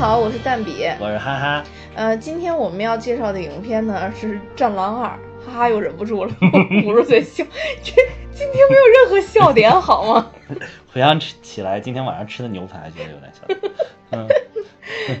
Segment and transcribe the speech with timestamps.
[0.00, 1.62] 好，我是蛋比，我是哈哈。
[1.94, 5.08] 呃，今天我们要介绍的影片呢是《战狼二》，
[5.46, 6.34] 哈哈又忍不住了，
[6.86, 7.44] 捂着嘴笑。
[7.82, 7.92] 这
[8.32, 10.30] 今天没有任何笑点，好吗？
[10.90, 13.42] 回想起起来，今天晚上吃的牛排，觉得有点笑。
[14.12, 14.26] 嗯，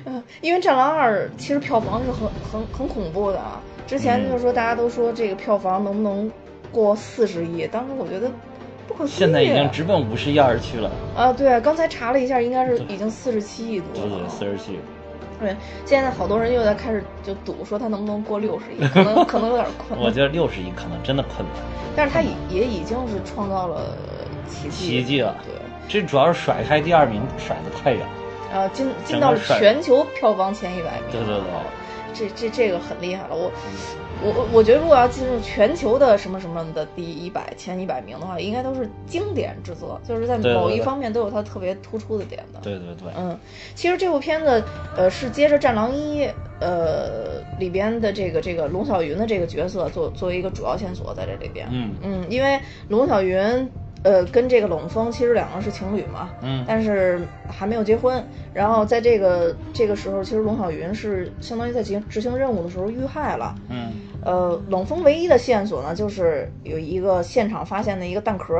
[0.06, 3.60] 嗯，因为《战狼二》其实票房是很很很恐怖的啊。
[3.86, 6.32] 之前就是说，大家都说这个票房能不能
[6.72, 7.66] 过四十亿？
[7.66, 8.30] 当时我觉得
[8.90, 9.18] 不可思议。
[9.18, 10.90] 现在已经直奔五十亿而去了。
[11.16, 14.10] 啊，对，刚才查了一下，应该是已经四十七亿多了。
[14.10, 14.78] 对对，四十七。
[15.40, 20.06] 对，现在好多人又在开始就赌，说他能不能过六十亿， 可能可能有点困难。
[20.06, 21.62] 我觉得六十亿可能真的困难。
[21.96, 23.96] 但是他也也已经是创造了
[24.48, 25.34] 奇迹，奇迹了。
[25.44, 25.54] 对，
[25.88, 28.02] 这主要是甩开第二名甩的太远。
[28.52, 31.10] 啊，进进到了全球票房前一百名。
[31.12, 31.44] 对对对。
[32.14, 33.50] 这这这个很厉害了，我
[34.22, 42.60] 我我觉得如果要进入全球的什么什么的第一百前一百名的话，应该都是经典之作，就是在某一方面都有它特别突出的点的。
[42.60, 43.38] 对对对，嗯，
[43.74, 44.62] 其实这部片子
[44.96, 46.24] 呃是接着《战狼一》
[46.60, 53.70] 呃里边的这个这个龙小云的这个角色做作为一个主要线索在这里边，嗯嗯，因为龙小云。
[54.02, 58.24] 呃，跟这个冷风其实两个人是情侣嘛，嗯，但是还没有结婚。
[58.54, 63.92] 然后在这个这个时候，其实龙小云是相当于在执执行任务的时候遇害了，嗯，
[64.24, 68.56] 呃，冷风唯一的线索呢，就是有一个现场发现的一个弹壳，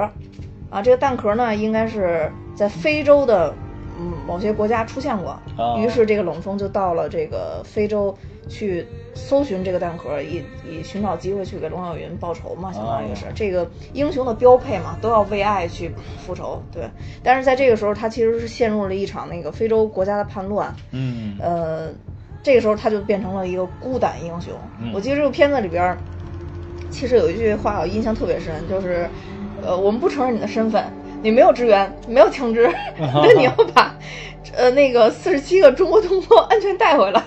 [0.69, 3.55] 啊，这个弹壳呢，应该是在非洲的
[3.99, 5.39] 嗯某些国家出现过，
[5.79, 8.15] 于是这个冷风就到了这个非洲。
[8.49, 15.91] 去搜寻这个弹壳，以以寻找机会去给龙小云报仇嘛，相当于是这个英雄的标配嘛，都要为爱去
[16.25, 16.63] 复仇。
[16.73, 16.89] 对，
[17.23, 20.75] 但是在这个时候，他其实是陷入了一场那个非洲国家的叛乱。
[20.91, 21.91] 嗯，呃，
[22.43, 24.53] 这个时候他就变成了一个孤胆英雄。
[24.93, 25.97] 我记得这个片子里边，
[26.91, 29.09] 其实有一句话我印象特别深，就是，
[29.63, 30.85] 呃，我们不承认你的身份，
[31.23, 32.69] 你没有支援，没有枪支，
[32.99, 33.95] 那你要把。
[34.57, 37.23] 呃，那个四十七个中国同胞安全带回来。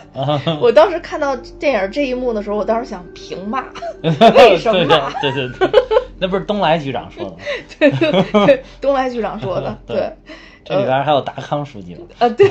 [0.60, 3.66] 我当时看到电影这一幕的时候，我当时想平骂，
[4.36, 4.86] 为什么？
[5.22, 5.70] 对对对，
[6.20, 7.38] 那不是东来局长说的吗。
[7.80, 9.78] 对对对，东来局长说的。
[9.86, 10.12] 对，
[10.66, 12.02] 这里边还有达康书记呢。
[12.20, 12.50] 啊，对，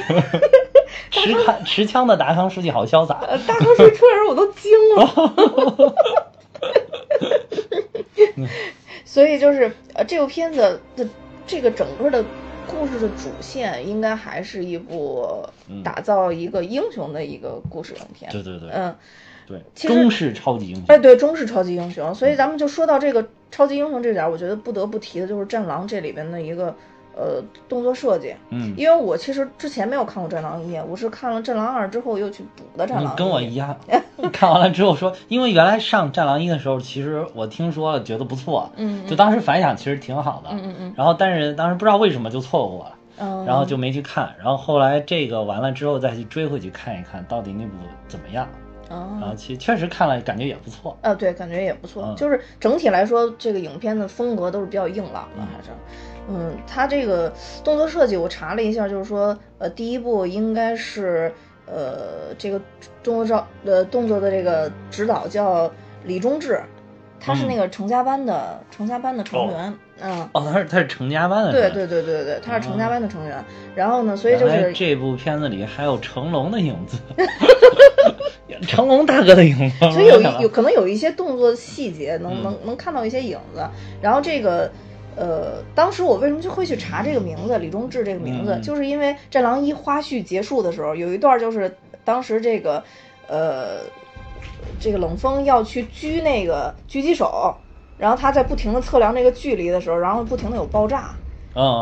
[1.11, 3.19] 持枪持枪的达康书记好潇洒。
[3.29, 5.95] 呃达康书记出来时候我都惊了。
[9.05, 11.07] 所以就是呃，这部片子的
[11.47, 12.25] 这个整个的。
[12.67, 15.45] 故事的主线应该还是一部
[15.85, 18.31] 打造一个英雄的一个故事影片。
[18.33, 18.95] 对对对，嗯，
[19.47, 20.85] 对，中式超级英雄。
[20.89, 22.15] 哎，对，中式超级英雄。
[22.15, 26.75] 所以咱们就说到这个超级英雄这点，我觉得不得不提的就是《战狼》这里边的一个。
[27.15, 33.15] 呃，动作设计，嗯，因为我其实之前没有看过《战狼一》，我是看了《战狼二》之后又去补的《战狼》。
[33.17, 33.77] 跟我一样，
[34.33, 40.95] 看完了之后说，因为原来上《战狼一》的时候，其实我听说了，觉得不错，嗯，就当时反响其实挺好的，嗯嗯嗯。
[40.97, 44.35] 然后，但是当时不知道为什么就错过了，嗯，然后就没去看。
[44.39, 47.73] 然后后来这个完了之后再去追回去看一看到底那部
[48.09, 48.49] 怎么样，
[48.89, 55.71] 啊，然后其确实看了，感觉也不错，啊，对，感觉也不错，就是整体来说，这个影片的风格都是比较硬朗的，还是。
[56.29, 57.33] 嗯，他这个
[57.65, 61.33] 动作设计我查了一下，就是说，呃，第一部应该是，
[61.67, 62.61] 呃，这个
[63.03, 65.71] 动作照呃动作的这个指导叫
[66.05, 66.61] 李忠志，
[67.19, 73.45] 他是那个成家班的成家班的成员，嗯，哦，他是他是成家班的，对对对对对，他是成家班的成员，
[73.75, 76.99] 然后呢，所以就是这部片子里还有成龙的影子，
[78.69, 83.69] 成龙大哥的影子，所以有有可能有一些动作细节能能能看到一些影子，
[84.01, 84.71] 然后这个。
[85.17, 92.83] 呃，当时我为什么就会去查这个名字李忠志这个名字，就是因为《战狼一》花絮结束的时候，有一段就是当时这个，
[93.29, 93.81] 呃，
[94.81, 97.55] 这个冷锋要去狙那个狙击手，
[97.99, 101.11] 然后他在不停的测量那个距离的时候，然后不停的有爆炸，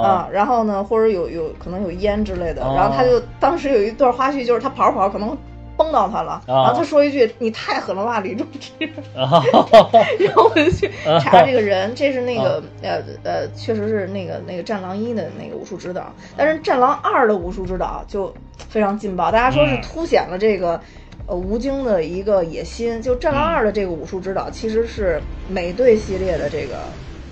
[0.02, 5.36] 啊，然后呢，或者有有可能有烟之类的，然后他就当时有一段花絮，就是他跑着跑可能。
[5.80, 8.86] 崩到他了，然后他说一句：“你太狠了吧，李忠志。”
[9.16, 10.90] 然后我就去
[11.22, 18.30] 查这个人，这是那个呃呃，确实是那个那个《战狼一》的那个武术指导，但是《战狼二》的武术指导就
[18.68, 20.78] 非常劲爆，大家说是凸显了这个
[21.26, 23.00] 呃吴京的一个野心。
[23.00, 25.18] 就《战狼二》的这个武术指导其实是
[25.48, 26.74] 美队系列的这个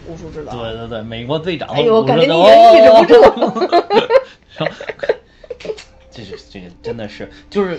[0.09, 0.53] 武术指导。
[0.55, 1.69] 对对对，美国队长。
[1.69, 3.69] 哎呦，感觉你也抑制不住。
[6.11, 7.79] 这是这个真的是就是。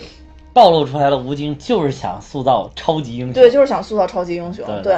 [0.54, 4.66] 暴露出来的吴京就是想塑造超级英雄，对，就是想塑造超级英雄。
[4.81, 4.98] 对，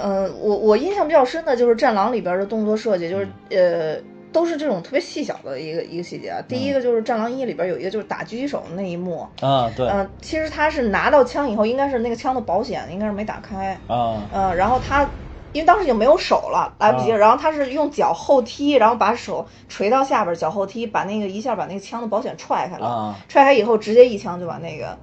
[0.00, 4.00] 嗯，我我印象比较深的就是《战狼》里边的动作设计，就是呃，
[4.32, 6.40] 都是这种特别细小的一个一个细节啊。
[6.48, 15.08] 第一个就是《战狼一》里边有一个就是打狙击手的那一幕啊，对，嗯，其实他是拿到枪以后，应该是那个枪的保险应该是没打开啊，嗯，然后他
[15.52, 17.18] 因为当时已经没有手了，来不及了。
[17.18, 22.86] 然后他是用脚后踢，然后把手垂到下边，脚后踢，把那个一下把那个枪的保险踹开了。
[22.86, 24.96] 啊踹开以后，直接一枪就把那个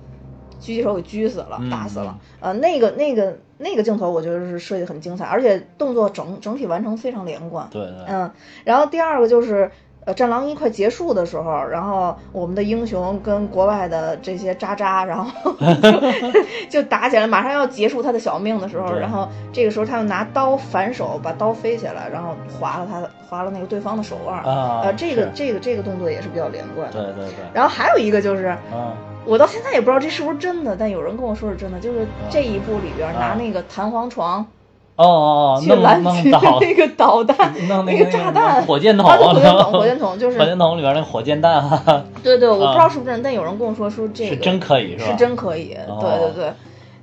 [0.62, 2.18] 狙击手给狙死了，嗯打死了。
[2.40, 7.68] 呃，那个那个那个镜头，我觉得是设计很精彩，而且动作整整体完成非常连贯。
[7.72, 8.32] 对对，嗯，
[8.64, 9.72] 然后第二个就是。
[10.06, 15.92] 呃，《战狼一》快结束的时候，然后我们的英雄跟国外的这些渣渣，然后就
[16.82, 24.38] 就打起来，马上要结束他的小命的时候，然后这个时候他又拿刀反手把刀飞起来，然后划了他的划了那个对方的手腕。
[24.44, 27.02] 啊呃，这个这个这个动作也是比较连贯的。
[27.04, 28.94] 对对对，然后还有一个就是，嗯
[29.26, 34.46] 我到现在也不知道这是不是真的，但有人跟我说是真的，就是这一部里边拿啊那个弹簧床
[34.96, 45.12] 哦哦哦，去弄弄倒那个导弹、弄那个炸弹、火箭筒，火箭筒，火箭筒就是火箭筒里边那火箭弹， 哈哈对对，我不知道啊是不是真，但有人跟我说说这个是真可以是吧？
[45.12, 46.54] 是真可以，哦对对对。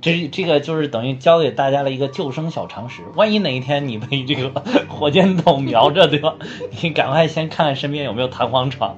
[0.03, 4.51] 这这个就是等于教给大家了一个救生小常识，万一哪一天你被这个
[4.89, 6.33] 火箭筒瞄着，对吧？
[6.81, 8.97] 你赶快先看看身边有没有弹簧床，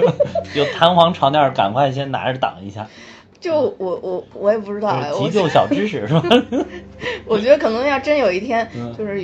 [0.54, 2.86] 有弹簧床垫儿，赶快先拿着挡一下，
[3.42, 6.22] 就我我我也不知道急救小知识是吧？
[7.26, 9.20] 我觉得可能要真有一天嗯，就是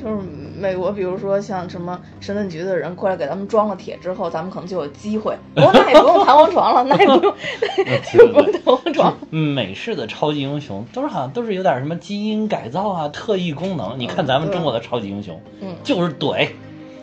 [0.00, 0.16] 就是
[0.56, 5.36] 美国，比如说像什么神盾局的人过来给咱们装了铁之后，咱们可能就有机会。
[5.56, 7.34] 不过那也不用弹簧床了，那也不用，
[7.84, 9.18] 那也不用弹簧床。
[9.30, 13.98] 嗯，美式的超级英雄都是好像都是有点什么基因改造啊、特异功能。
[13.98, 16.46] 你看咱们中国的超级英雄，嗯就是怼，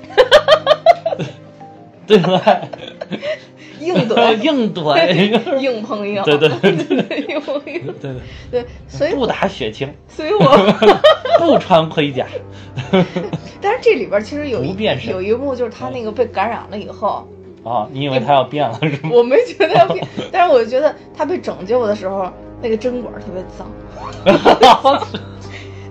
[2.08, 2.40] 对不对？
[3.86, 8.12] 硬 怼，硬怼，硬碰硬，对对对对，硬碰硬，对
[8.52, 10.76] 对，对，所以不打血清，所以我，
[11.40, 12.26] 不穿盔甲，
[13.62, 14.76] 但是这里边其实有一
[15.08, 17.28] 有一幕就是他那个被感染了以后，
[17.64, 17.88] 啊！
[17.92, 19.10] 你以为他要变了是吗？
[19.12, 23.68] 我没觉得要变，但是我觉得他被拯救的时候，那个针管特别脏。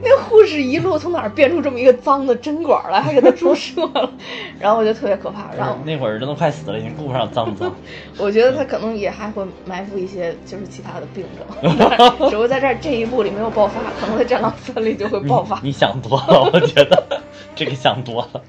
[0.05, 4.13] 那护士一路从哪儿变出这么一个脏的针管来，还给他注射了，
[4.61, 5.51] 然后我觉得特别可怕。
[5.57, 7.75] 然后那会儿人都快死了，已经顾不上脏不脏。
[8.19, 11.79] 我觉得他可能也还会埋伏一些就是其他的病症，
[12.31, 15.59] 只不过在这儿这一步里没有爆发，可能在《战狼三》里就会爆发。
[15.63, 17.23] 你想多了，我觉得
[17.55, 18.43] 这个想多了。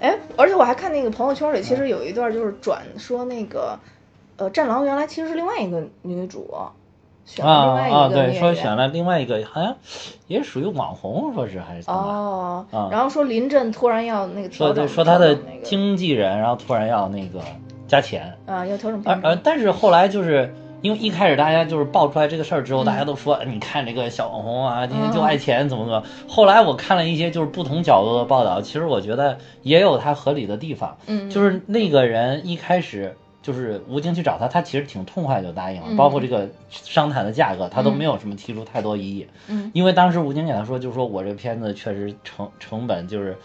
[0.00, 3.78] 哎，而且我还看那个朋友圈里，其实有一段就是转说那个，
[4.36, 6.54] 呃，战狼原来其实是另外一个女主，
[7.26, 9.74] 选了另啊外一啊，对，说选了另外一个，好像
[10.28, 11.98] 也属于网红，说是还是怎么？
[12.00, 17.40] 哦，啊然后说临阵突然要那个调说说他的经纪人，然后突然要那个
[17.88, 26.04] 加钱，啊要调整而呃，片酬，但是后来就是因为一开始大家就是爆出来这个事儿之后，嗯大家都说哎你看这个小网红啊，今天就爱钱，怎么怎么。
[26.28, 33.16] 后来我看了一些就是不同角度的报道，其实我觉得也有他合理的地方，嗯，就是那个人一开始。
[33.46, 39.24] 就是吴京去找他，他其实挺痛快就答应了，嗯包括这个商谈的价格，他都嗯没有什么提出太多异议。
[39.46, 43.38] 嗯因为当时吴京给他说，就是说我这片子确实成成本就是，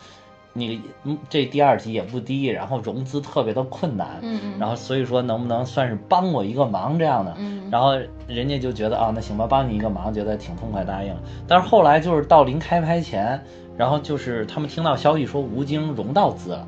[0.54, 7.92] 那个嗯这第二集也不低，然后融资特别的困难，嗯嗯然后所以说能不能算是帮我一个忙这样的，嗯然后
[8.28, 11.20] 人家就觉得啊那行吧，帮你一个忙，觉得挺痛快答应了。
[11.48, 13.40] 但是后来就是到临开拍前，
[13.78, 16.68] 然后就是他们听到消息说吴京融到资了。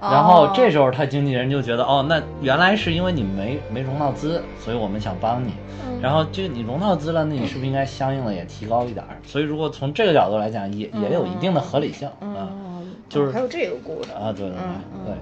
[0.00, 5.52] 然后这哦时候他经纪人就觉得，哦，那原来是因为你没没融到资，所以我们想帮你。
[5.86, 6.00] 嗯。
[6.00, 9.16] 然后这个你融到资了，那你是不是应该相应的也提高一点儿？
[9.26, 15.00] 所以如果从这个角度来讲，也也有一定的合理性啊嗯，就是还有这个故事啊，对对嗯嗯。
[15.06, 15.14] 对。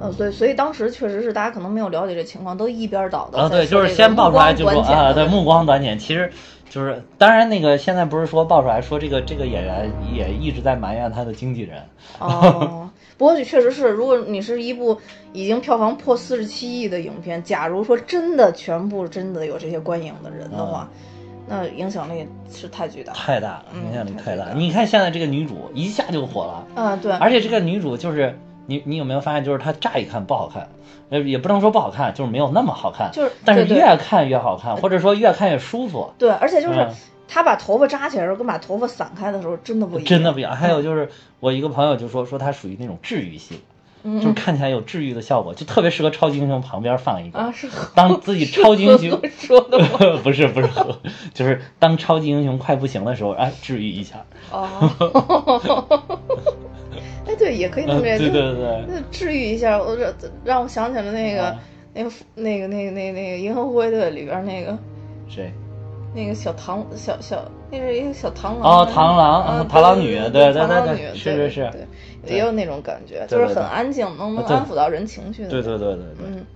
[0.00, 6.32] 呃，所以所以当时确实是大家可能没有了解这情况，都一边倒的对啊，对，就是先先爆出来就说啊，对，目目光短浅，其实
[6.68, 11.80] 就是当然那个现在不是说爆出来说这个这个演员也一直在埋怨他的经纪人，
[12.18, 12.81] 哦，
[13.22, 14.98] 不过确实是，如果你是一部
[15.32, 20.88] 已经票房破四十七亿的影片，假如说真的全部真的有这些观影的人的话，
[21.46, 23.16] 那影响力是太巨大了。
[23.20, 24.46] 太大了，嗯影响力太大。
[24.46, 26.66] 太大你看现在这个女主一下就火了。
[26.74, 28.36] 啊，对，而且这个女主就是
[28.66, 30.68] 你，你有没有发现，就是她乍一看不好看，
[31.10, 36.90] 呃，也不能说不好看，就是没有那么好看，就是但是越看越好看，或者说越看越舒服，对，而且就是嗯
[37.32, 40.54] 他把头发扎起来的时候，跟把头发散开的时候真的不一样，真的不一样。
[40.54, 41.08] 还有就是
[41.40, 43.60] 我一个朋友就说说他属于那种治愈系，
[44.02, 49.86] 嗯就是看起来有治愈的效果，就特别适合超级英雄旁边放一个，啊，是 和当自己超级英雄说的吗？
[50.22, 50.98] 不是不是和，
[51.32, 54.68] 就是当超级英雄快不行的时候，哎，治愈一下，哦，
[57.26, 61.58] 哎，对，也可以这嗯，么理解，对对对，那治愈一下，我这让我想起了那个、啊。
[61.94, 64.76] 那个那个那个那个那个银河护卫队里边那个。
[65.28, 65.52] 谁？
[66.14, 71.86] 那个小螳小小，那是一个小螳螂哦螳螂啊螳螂女对对对对
[72.26, 75.48] 也有那种感觉，就是很安静，能能安抚到人情绪的。
[75.48, 76.46] 对对对对对，嗯，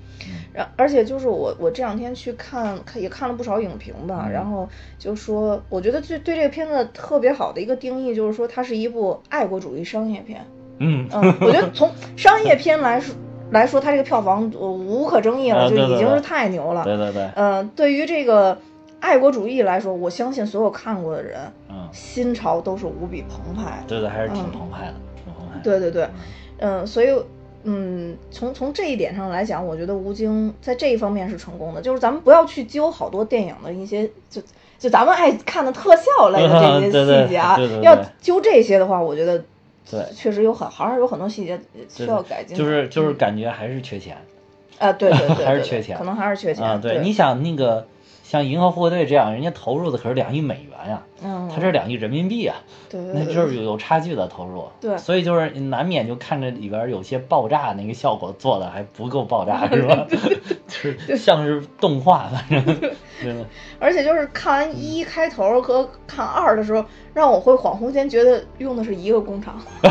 [0.52, 4.30] 然而且就是我我这两天去看看也看了不少影评吧，嗯。
[4.30, 10.46] 然后就说我觉得对对这个片子特别好的一个定义就是说它是一部爱国主义商业片。
[10.78, 11.08] 嗯。
[11.12, 13.14] 嗯，我觉得从商业片来说
[13.50, 16.84] 来说，它这个票房呃无可争议了，就已经是太牛了。
[16.84, 18.58] 对对对，呃，对于这个
[19.00, 23.84] 爱国主义来说，我相信所有看过的人，嗯，心潮都是无比澎湃的。
[23.88, 25.60] 对对，还是挺嗯澎湃的，挺澎湃的。
[25.62, 26.08] 对对对，
[26.58, 27.08] 嗯，所以
[27.64, 31.80] 嗯，从从这一点上来讲，我觉得吴京在这一方面是成功的。
[31.80, 34.42] 就是咱们不要去揪好多电影的一些就。
[34.78, 39.42] 就咱们爱看的特效类的这些 细节啊，对对对要揪这些的话，我觉得
[39.90, 42.54] 对确实有很还是有很多细节需要改进。
[42.54, 44.18] 就是就是感觉还是缺钱
[44.78, 46.62] 啊，对对对， 还是缺钱可能还是缺钱。
[46.62, 46.78] 啊。
[46.80, 47.86] 对，你想那个
[48.28, 52.56] 像银河护卫队这样，人家投入的可是两亿美元呀，嗯，他这两亿人民币啊，
[52.90, 54.68] 对对对那就是有有差距的投入。
[54.80, 60.06] 对所以就是难免就看着里边有些爆炸那个效果做的还不够爆炸，是吧？
[60.66, 62.64] 就是像是动画，反正
[63.22, 63.46] 真的。
[63.78, 69.62] 而且就是看完一开头和看二的时候，让我会恍惚间觉得用的是一个工厂，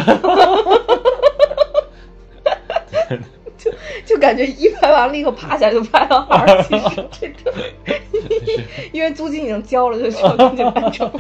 [3.66, 3.72] 就
[4.06, 7.52] 就感觉一拍完了立刻趴下就拍了二， 其实这种，
[8.94, 11.12] 因为租金已经交了，就需要赶紧完成，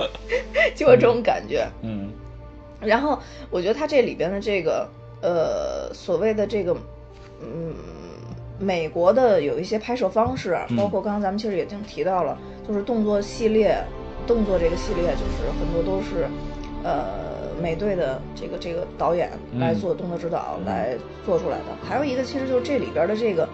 [0.75, 1.67] 就有这种感觉。
[1.81, 2.11] 嗯
[2.81, 3.17] 然后
[3.49, 4.87] 我觉得它这里边的这个
[5.21, 6.75] 呃所谓的这个
[7.41, 7.73] 嗯
[8.59, 12.37] 美国的有一些拍摄方式，嗯包括刚刚咱们其实已经提到了，
[12.67, 13.75] 就是动作系列，
[14.27, 16.27] 动作这个系列就是很多都是
[16.83, 17.05] 呃
[17.61, 20.95] 美队的这个这个导演来嗯做动作指导、嗯来
[21.25, 21.63] 做出来的。
[21.87, 23.47] 还有一个其实就是这里边的这个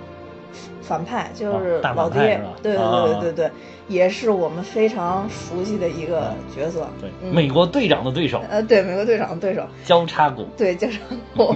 [0.81, 3.51] 反派，就是老爹，对对啊对对对对，
[3.87, 6.87] 也是我们非常熟悉的一个角色。
[6.99, 10.45] 对，嗯美国队长的对手呃，对，美国队长的对手，交叉骨。
[10.57, 10.97] 对，交叉
[11.37, 11.55] 骨。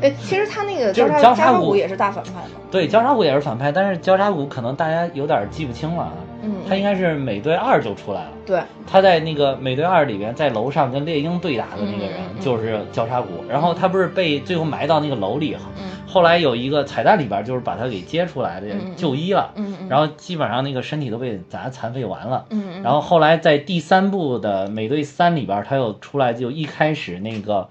[0.00, 2.60] 哎，其实他那个交叉交叉骨也是大反派嘛。
[2.70, 6.12] 对，交叉骨也是反派，但是交叉骨可能大家有点记不清了啊。
[6.46, 8.30] 嗯，他应该是美队二就出来了。
[8.46, 15.84] 对，他在那个美队二里边，在楼上跟猎鹰对打的那个人就是交叉骨，然后他不是被最后埋到那个楼里，嗯。
[16.08, 22.46] 后来有一个彩蛋里边就是把他给接出来的就医了，嗯嗯，然后基本上那个身体都被砸残废完了。
[22.50, 27.68] 嗯嗯，然后后来在第三部的美队三里边，他又出来，就一开始那个，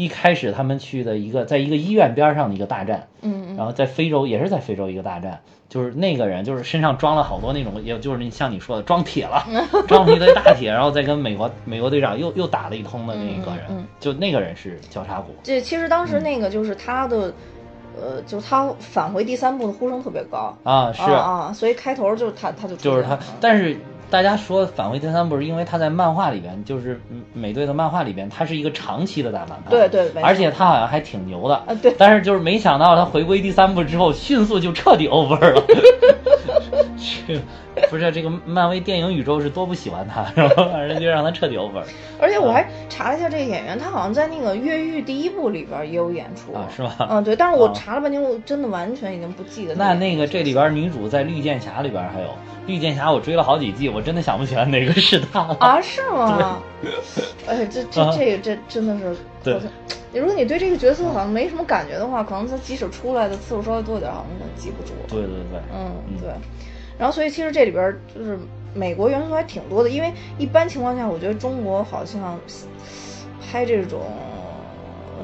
[0.00, 3.56] 一开始他们去的一个，在一个医院边上的一个大战，嗯嗯。
[3.56, 9.44] 然后在非洲也是在非洲一个大战，就是那个人就是身上装了好多那种，也就是那像你说的装铁了，
[9.86, 13.86] 装了一堆大铁，然后再跟美国美国队长又又打了一通的那个人，嗯嗯嗯。
[14.00, 17.34] 就那个人是交叉骨，这其实当时那个就是他的，
[18.00, 20.56] 呃，就是他返回第三部的呼声特别高。
[20.62, 21.02] 啊是。
[21.02, 23.76] 啊啊，所以开头就是他他就就是他，但是。
[24.10, 31.94] 大家说返回第三部是因为他在漫画里边，就是嗯美队的漫画里边，他是一个长期的大反派，对对而且他好像还挺牛的，啊对。
[31.96, 35.62] 但是就是没想到他回归第三部之后，迅速就彻底 over 了。
[36.98, 37.40] 是，
[37.90, 41.82] 不是这个漫威电影宇宙是多不喜欢他， 然后反正就让他彻底 over
[42.20, 46.94] 而且我还查了一下这个演员，他好像在那个《越狱》第一部里边也有演出啊，是吗？
[47.10, 52.28] 嗯，对，但是我啊查了半天，我真的完全已经不记得那那个这里边女主在绿箭侠里边还有
[52.66, 55.56] 绿箭侠，我追了好几季，我真的想不起来哪个是她了。
[55.60, 56.58] 啊，是吗？
[57.46, 59.60] 哎，这这啊这个这真的是，对
[60.12, 64.92] 如果你对这个角色好像没什么感觉的话，可能他即使出来的次数稍微多一点，好像可能记不住。
[65.08, 66.28] 对对对，嗯，嗯对。
[67.00, 68.38] 然后，所以其实这里边儿就是
[68.74, 72.38] 美国元素还挺多的，因为一般情况下，我觉得中国好像
[73.50, 74.00] 拍这种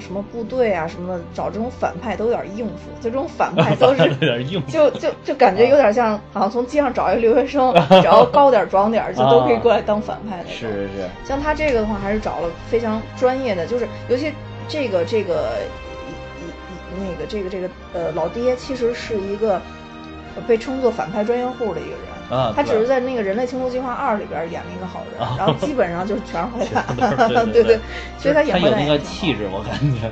[0.01, 4.71] 什么部队啊什么的，找这种反派都有点应付，就这种反派都是 有点应付。
[4.71, 10.53] 就就就感觉有点像，好像从街上找一个留学生， 只要高点儿壮点儿，就都可以过来当反派那种。
[10.53, 14.33] 是是是，像他这个的话，还是找了非常专业的，就是尤其
[14.69, 15.51] 这个这个
[16.41, 19.61] 一一那个这个这个呃老爹，其实是一个呃
[20.47, 22.01] 被称作反派专业户的一个人。
[22.29, 27.79] 啊他只是在那个《人类清除计划二》里边演了一个好人，啊然后基本上就是全是坏蛋，对对，
[28.19, 30.11] 所以他他有演坏蛋那个气质，我感觉，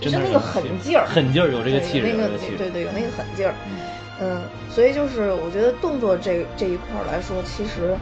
[0.00, 2.06] 就那个狠劲儿狠劲儿，有这个对气质。
[2.56, 3.52] 对对有那个狠劲儿，
[4.20, 7.96] 嗯，所以就是我觉得动作这这一块儿来说，其实，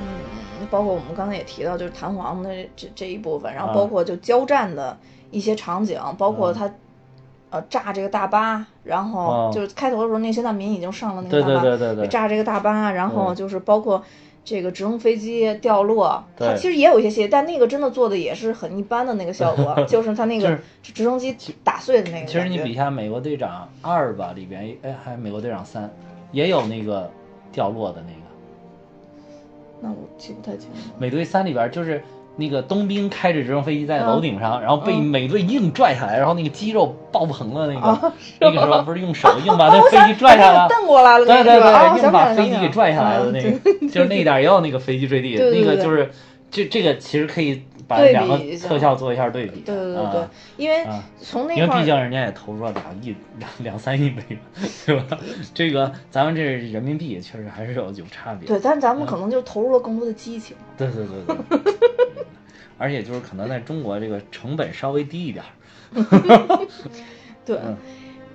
[0.00, 4.96] 嗯，包括我们刚才也提到，就是弹簧的这这一部分，然后啊包括就交战的
[5.30, 6.72] 一些场景，包括他。
[7.52, 14.02] 呃，炸这个大巴，然后啊就是开头的时候，那些难民已经上了那个对大巴，对对对对炸这个大巴，然后嗯就是包括
[14.42, 25.84] 这个直升飞机掉落，它其实也有一些细节，但那个真的做的也是很一般的那个效果， 就是它那个直升机打碎的那个其实你比一下《美国队长二》吧，里边哎，还有《美国队长三》，
[26.32, 27.10] 也有那个
[27.52, 28.22] 掉落的那个。
[29.82, 30.76] 那我记不太清了。
[30.98, 32.02] 美队三里边就是
[32.36, 35.02] 那个冬兵开着直升飞机在楼顶上，然后被嗯。
[35.04, 46.10] 美队硬拽下来，然后那个肌肉爆棚了，那个、啊那个时候不是用手硬把 那飞机拽下来， 蹬过来了，对对对，硬把飞机给拽下来的嗯那个， 就是那一点也有那个飞机坠地，那个就是
[46.50, 50.24] 这这个其实可以把两个特效做一下对比，对对对
[50.56, 50.86] 因为
[51.20, 54.38] 从那块儿毕竟人家也投入了两亿两两三亿美元，
[54.86, 55.18] 对吧？
[55.54, 58.46] 这个咱们这人民币确实还是有有差别。
[58.46, 60.56] 对，但咱嗯们可能就投入了更多的激情。
[60.76, 61.72] 对对对对，
[62.78, 65.48] 而且就是可能在中国这个成本稍微低一点儿。
[67.44, 67.76] 对，嗯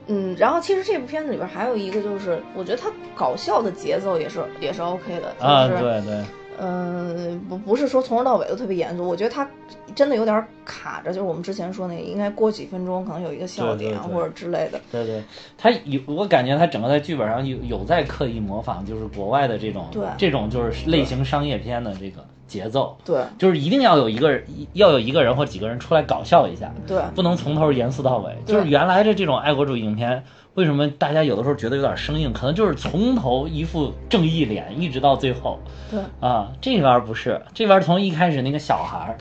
[0.08, 6.24] 嗯，然后其实这部片子里边还有一个就是，我觉得它搞笑的节奏也是也是 OK 的，啊，就是对对，
[6.60, 9.48] 嗯，不不是说从头到尾都特别严肃，我觉得他
[9.94, 13.90] 真的有点卡着，就是我们之前说那个，应该过几分钟可能有一个笑对对对。
[13.92, 14.82] 点或者之类的。
[14.92, 15.24] 对对，
[15.58, 20.04] 他有，我感觉他整个在剧本上有有在刻意模仿，就是国外的这种对。
[20.18, 28.36] 这种就是类型商业片的这个节奏，对就是一定要有一个人要有一个人或几个人出来搞笑一下，对不能从头严肃到尾。
[28.46, 30.24] 就是原来的这种爱国主义影片，
[30.54, 32.32] 为什么大家有的时候觉得有点生硬？
[32.34, 35.60] 可能就是从头一副正义脸，一直到最后。
[35.92, 39.18] 对啊，这边儿不是，这边儿从一开始那个小孩儿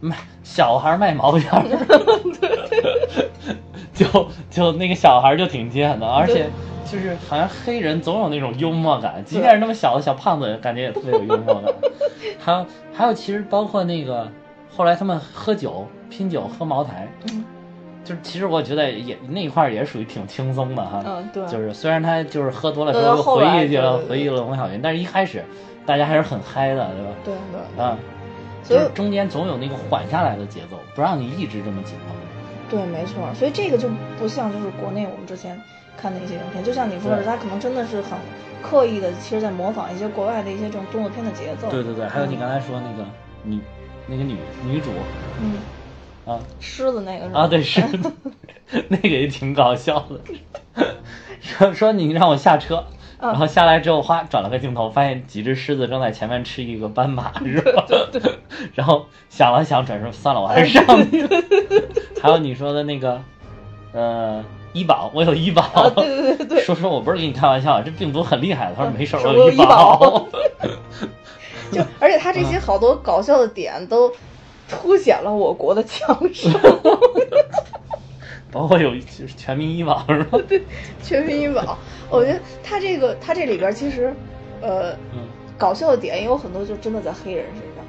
[0.00, 1.62] 卖小孩儿卖毛片儿，
[3.94, 6.46] 就就那个小孩就挺贱的，而且
[6.84, 11.74] 就是好像黑人总有那种幽默感，即便是那么小的小胖子，感觉也特别有幽默感。
[12.38, 14.28] 还有还有，其实包括那个
[14.74, 17.44] 后来他们喝酒拼酒喝茅台，嗯
[18.04, 21.02] 就是其实我觉得也那一块儿也属于挺轻松的哈。
[21.06, 25.42] 嗯对就是虽然他就是喝多了之对后回忆去了回忆了王小云，但是一开始
[25.86, 27.10] 大家还是很嗨的，对吧？
[27.24, 27.34] 对
[27.76, 27.96] 对啊，
[28.62, 32.14] 所以就是中间总有那个缓下来的节奏，不让你一直这么紧绷。
[32.70, 33.32] 对，没错。
[33.34, 35.60] 所以这个就不像就是国内我们之前
[35.96, 38.18] 看的一些影片，就像你说的，对它可能真的是很
[38.62, 41.68] 刻意的，其实在模仿一些国外的一些这种动作片的节奏。
[41.70, 43.08] 对对对，还有你嗯刚才说那个
[43.42, 43.60] 女
[44.06, 44.90] 那个女女主
[45.40, 45.58] 嗯，
[46.32, 47.40] 啊狮子那个是吧？
[47.40, 48.12] 啊，对狮子
[48.88, 50.84] 那个也挺搞笑的，
[51.40, 52.84] 说说你让我下车。
[53.24, 57.86] 啊然后下来之后，哗转了个镜头，发现几只狮子正在前面吃一个斑马， 是吧？
[58.74, 61.26] 然后想了想，转身算了，我还是上去。
[62.20, 63.18] 还有你说的那个，
[63.92, 65.62] 呃，医保，我有医保。
[65.62, 68.74] 啊，对对对对，说说我不是跟你开玩笑，这病毒很厉害的。
[68.76, 70.26] 他说没事儿，是我有医我有医保。
[71.72, 74.12] 就而且他这些好多搞笑的点都
[74.68, 76.52] 凸显了我国的强盛。
[78.54, 80.38] 包括有就是全民医保是吧？
[80.48, 80.62] 对
[81.02, 81.76] 全民医保，
[82.08, 84.14] 我觉得他这个他这里边其实，
[84.62, 85.26] 呃，嗯
[85.58, 87.84] 搞笑的点也有很多，就真的在黑人身上。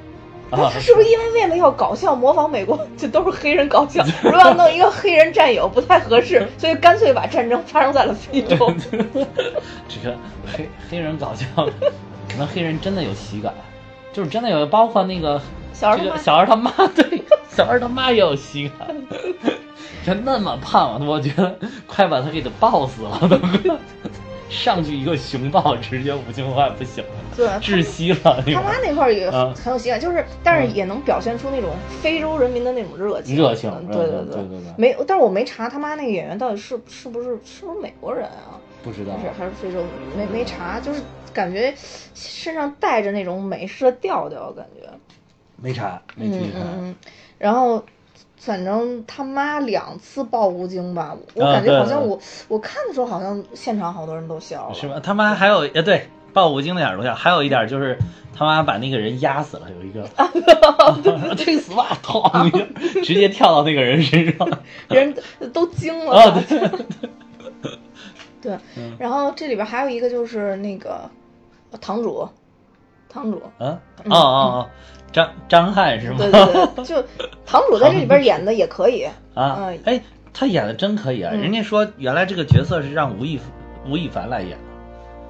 [0.48, 4.04] 啊他是不是因为为了要搞笑模仿美国，就都是黑人搞笑？
[4.22, 8.72] 如果要弄一个黑人战友不太合适，所以干脆把战争发生在了非洲。
[9.88, 11.46] 这个黑黑人搞笑，
[12.28, 13.52] 可能黑人真的有喜感，
[14.12, 15.40] 就是真的有，包括那个
[15.72, 18.88] 小孩小孩他妈，对，小孩他妈也有喜感。
[20.06, 23.76] 这那么胖，我觉得快把他给他抱死了，都快
[24.48, 28.40] 上去一个熊抱，直接五星坏不行了，对，窒息了。
[28.54, 33.36] 他妈那块儿也啊很有喜感，就是但是也能表现出那种非洲人民的那种热情。
[33.36, 38.54] 热情嗯对对对对对没，但是我没查他妈那个演员到底是是不是是不是美国人啊？
[38.84, 39.82] 不知道是还是非洲
[40.16, 41.74] 没没查，就是感觉
[42.14, 44.88] 身上带着那种美式的调调，感觉。
[45.60, 46.62] 没查，没注嗯意看。
[46.62, 46.94] 嗯嗯，
[47.38, 47.82] 然后
[48.46, 54.74] 反正他妈两次报吴京吧，我啊感觉好像我我看的时候好像现场好多人都笑了。
[54.74, 55.00] 是吗？
[55.02, 57.98] 他妈还有呃，对，报吴京那点儿都笑，还有一点就是
[58.32, 60.08] 他妈把那个人压死了，有一个
[61.34, 64.48] 去死吧，哐一下，直接跳到那个人身上。
[64.88, 65.12] 人
[65.52, 66.16] 都惊了。
[66.16, 66.68] 啊，对对
[67.60, 67.72] 对，
[68.40, 71.10] 对嗯然后这里边还有一个就是那个
[71.72, 72.28] 呃堂主，
[73.08, 73.70] 堂主，嗯，
[74.04, 74.70] 哦哦哦，
[75.12, 76.16] 张张翰是吗？
[76.18, 77.02] 对对对，就
[77.46, 79.04] 堂主在这里边 演的也可以。
[79.34, 80.00] 啊嗯，哎，
[80.32, 81.30] 他演的真可以啊！
[81.34, 83.40] 嗯人家说原来这个角色是让吴亦
[83.88, 84.50] 吴亦凡来演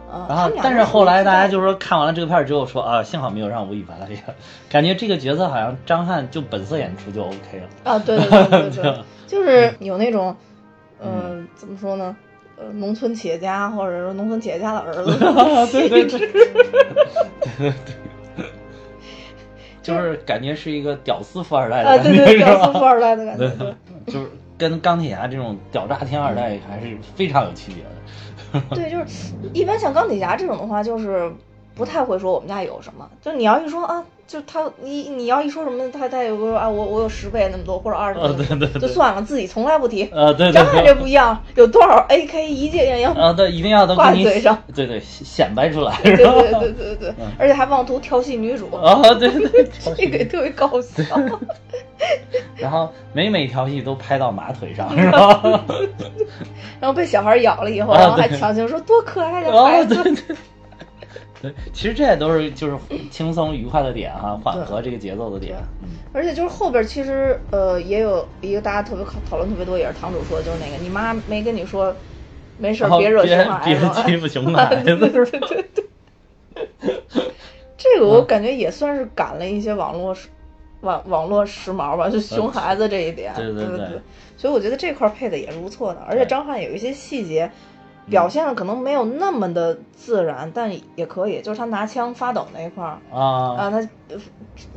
[0.09, 4.23] 的，啊，然后但是后来大家就说看完了这个片儿之后说啊，幸好没有让吴亦凡来演，
[4.71, 7.93] 感觉这个角色好像张翰就本色演出就 OK 了。
[7.93, 8.95] 啊，对对对对
[9.27, 10.37] 就是有那种，
[11.01, 12.17] 呃，怎么说呢？
[12.59, 15.19] 呃，农村企业家，或者说农村企业家的儿子，
[15.73, 16.53] 对对对，对对
[17.59, 17.73] 对，
[19.87, 22.85] 就是感觉是一个屌丝富二代的啊，感觉，对对，屌丝富？
[22.85, 23.49] 二代的感觉，
[24.07, 28.61] 就是跟钢铁侠这种屌炸天二代还是非常有区别的。
[28.75, 31.31] 对，就是一般像钢铁侠这种的话，就是
[31.77, 33.09] 不太会说我们家有什么。
[33.23, 40.05] 就你要一说啊，就他你你要一说什么，他他有个说啊，我我有十倍那么多或者二十倍啊那么多，对对对就算了，自己从来不提。
[40.05, 46.17] 啊，对对张翰对，这不一样，有多少 AK 一届艳阳啊，对，一定要都挂嘴上，对对，显摆出来，对？
[46.17, 51.03] 对对对对，而且还妄图调戏女主，啊，对对， 这个也特别搞笑。
[52.57, 55.41] 然后每每调戏都拍到马腿上， 是吧？
[56.81, 59.95] 然后被小孩咬了以后，啊然后还强行说多可爱的啊，孩子。
[60.03, 60.37] 对对。
[61.43, 62.77] 对，其实这也都是就是
[63.11, 65.59] 轻松愉快的点哈，缓和这个节奏的点。
[65.83, 71.95] 嗯而且就是后边其实呃也有一个大家特别讨讨论特别多，也是堂主说的，就是那个你妈没跟你说
[72.57, 75.23] 没事儿别惹熊孩别子，欺负熊 孩对对子。
[75.29, 75.85] 对对对。
[77.77, 80.29] 这个我感觉也算是赶了一些网络时
[80.81, 84.01] 网网络时髦吧，就熊孩子这一点，对对对对对。
[84.39, 87.51] 所以我觉得这块儿配的也是不错的，而且张翰有一些细节。
[88.09, 91.41] 表现的可能没有那么的自然，但也可以。
[91.43, 94.17] 就是他拿枪发抖那一块儿啊啊，他呃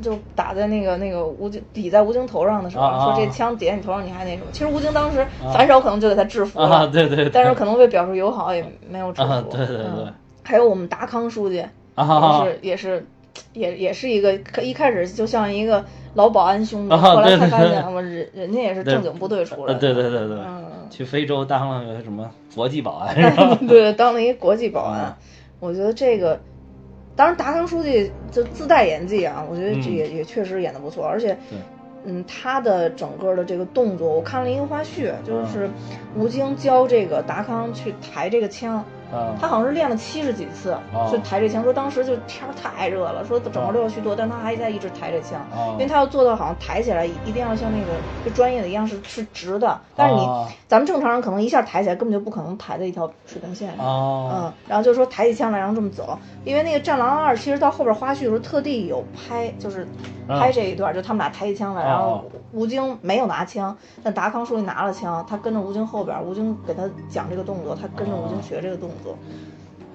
[0.01, 4.47] 就打在那个那个吴京抵在吴京头上的时候，说这枪抵在你头上，你还那什么？
[4.51, 9.27] 其实吴京当时反手可能就给他制服了，啊，对对对， 但是可能为表示友好也没有制服。
[9.27, 10.13] 啊对对对嗯
[10.43, 11.63] 还有我们达康书记，
[11.93, 13.05] 啊也是也是
[13.53, 20.58] 也也是一个一开始就像一个老保安兄弟，啊后来才发现我人人家也是正经部队出来呃的，对对对对，嗯，
[20.89, 23.57] 去非洲当了个什么国际保安 是吧？
[23.67, 25.17] 对，当了一国际保安啊，
[25.59, 26.39] 我觉得这个。
[27.15, 31.37] 当然，达康书记就自带演技啊，我觉得这嗯也、也确实演的不错，而且，
[32.05, 35.69] 嗯，他的整个的这个动作，我看了一个花絮，就是
[36.15, 41.09] 吴京教这个达康去抬这个枪，啊他好像是练了七十几次，哦。
[41.11, 41.63] 就抬这枪。
[41.63, 45.73] 说当时就天儿太热了，说整个都要虚脱，但他还在一直抬这枪，哦。
[45.73, 47.91] 因为他要做到好像抬起来一定要像那个
[48.23, 53.75] 就专业的一样是是直的，但是你、哦咱们正常人可能一下抬起来根本就不可能抬在一条水平线。
[53.75, 53.83] 上。
[53.83, 54.31] 哦。
[54.31, 59.87] 嗯，然后就说抬起枪来，然后这么走，因为那个《战狼二》其实到后边花絮的时候特地有拍，就是
[60.27, 68.97] 拍这一段，就他们俩抬起枪来，然后哦吴京没有拿枪，但达康书记拿了枪，他跟着吴京后边，吴京给他讲这个动作，他跟着吴京学这个动作。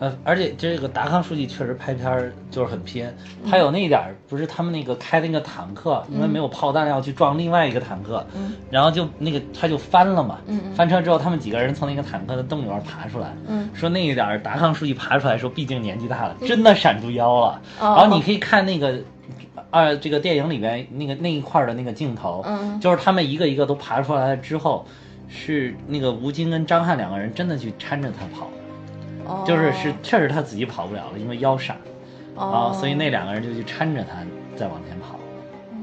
[0.01, 10.41] 呃，而且这个达康书记确实拍片儿就是很偏，嗯他有那一点儿，不是他们那个开那个坦克，因为没有炮弹要去撞另外一个坦克，嗯然后就那个他就翻了嘛，
[10.75, 19.01] 翻车之后他们几个人从那个坦克的洞里边爬出来，嗯说那一点儿达康书记爬出来的时候，毕竟年纪大了，真的闪住腰了，哦然后你可以看那个。
[19.71, 24.87] 二这个电影里边那个那一块儿的那个镜头，嗯就是他们一个一个都爬出来了之后，
[25.29, 28.49] 是那个吴京跟张翰两个人真的去搀着他跑，
[29.27, 29.45] 哦。
[29.47, 31.77] 就是是确实他自己跑不了了，因为腰闪。
[32.37, 34.19] 啊，哦，所以那两个人就去搀着他
[34.57, 35.21] 再往前跑，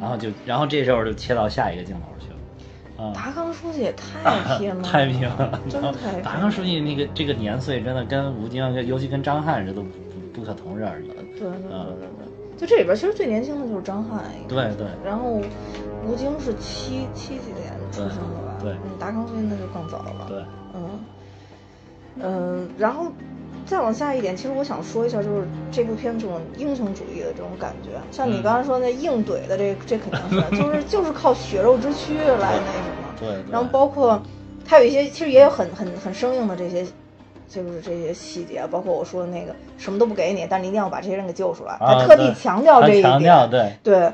[0.01, 9.89] 然后就然后这时候就切到下一个镜头去了，啊，达康书记也太拼了， 太拼了，真的太达康书记那个这个年岁真的跟吴京，尤其跟张翰这都不
[10.34, 14.88] 不不可同日而语，对对对对对，就这里边其实最年轻的就是张翰，对对。
[15.06, 15.39] 然后
[16.06, 18.58] 吴京是七七几年出生的吧？
[18.60, 20.25] 对达康书记那就更早了。
[20.27, 20.99] 对，嗯，
[22.19, 23.12] 嗯，然后
[23.65, 33.15] 再往下一点，其实我想说一下，就是这部片这种英雄主义的这种感觉，像你嗯刚才说那硬怼的这这肯定是，就是就是靠血肉之躯来那什么。
[33.19, 34.21] 对对然后包括
[34.65, 36.86] 它有一些，其实也有很很很生硬的这些。
[37.54, 41.74] 就是这些细节，包括我说的那个什么都不给你，但你一定要把这些人给救出来。
[41.74, 44.10] 啊他特地强调这一点，对对，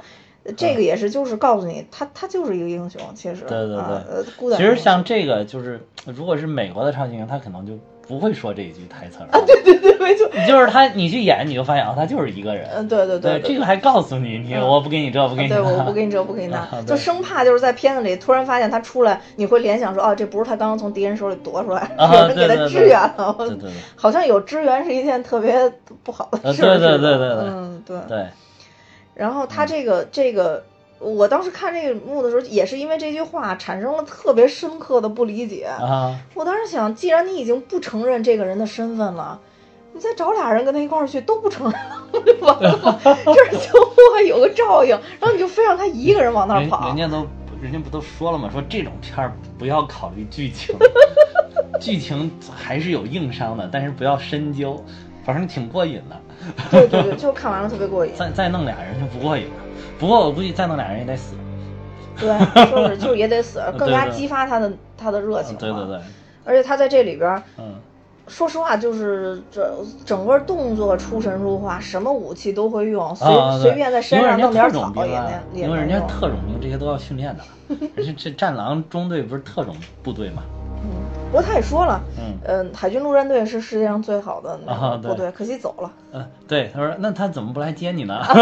[0.55, 7.73] 这个也是，就是告诉你，他他就是一个英雄，其实，对对对啊呃，孤胆其实像这个就是，如果是美国的超级英雄，他可能就
[8.07, 25.69] 不会说这一句台词儿，对对对，没错，就是他你去演，你就发现啊，他就是一个人，嗯，对对对，对，这个还告诉你，你嗯我不给你这，不给你对，那，我不给你这，我不给你那啊，就生怕就是在片子里突然发现他出来，你会联想说，哦，这不是他刚刚从敌人手里夺出来，啊 有人给他支援了，对对对好像有支援是一件特别
[26.03, 27.97] 不好的呃事儿，对对对对对嗯，对。
[28.07, 28.25] 对，
[29.17, 30.63] 然后他这个这个，
[30.99, 35.63] 我当时看这个幕的时候，也是因为这句话产生了特别深刻的不理解。
[35.65, 39.39] 啊，我当时想，既然你已经不承认这个人的身份了，
[39.93, 42.99] 你再找俩人跟他一块儿去，都不承认，不就完了吗？
[43.03, 46.95] 这儿就会有个照应，然后你就非让他一个人往那儿跑人。
[46.97, 47.25] 家都
[47.59, 48.47] 人家不都说了吗？
[48.51, 50.75] 说这种片儿不要考虑剧情，
[51.81, 54.83] 剧情还是有硬伤的，但是不要深究，
[55.27, 56.15] 反正挺过瘾的。
[56.71, 58.13] 对对对，就看完了特别过瘾。
[58.15, 59.53] 再再弄俩人就不过瘾了。
[59.99, 61.35] 不过我估计再弄俩人也得死。
[62.19, 62.29] 对，
[62.71, 65.59] 就是就是也得死，更加激发他的他的热情嘛。
[65.59, 65.99] 对对对，
[66.45, 67.75] 而且他在这里边儿，嗯，
[68.27, 69.71] 说实话，就是这
[70.03, 77.43] 整个动作出神入化，什么武器都会用，随、啊，随便在山上弄点草也能啊，也因为人家特种兵这些都要训练的，
[77.93, 80.56] 人家这战狼中队不是特种部队嘛，嗯，
[81.29, 85.91] 不过他也说了，嗯嗯，海军陆战队是世界上最好的那啊对个部队，可惜走了。
[86.13, 88.23] 嗯，对，他说那他怎么不来接你呢？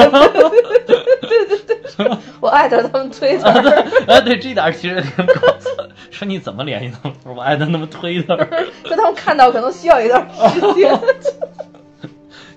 [1.21, 5.71] 对对对我艾特他们推特，啊，对，这点其实挺搞笑。
[6.11, 7.35] 说你怎么联系他们？
[7.35, 8.47] 我艾特他们推特儿，
[8.85, 10.93] 说他们看到可能需要一段时间。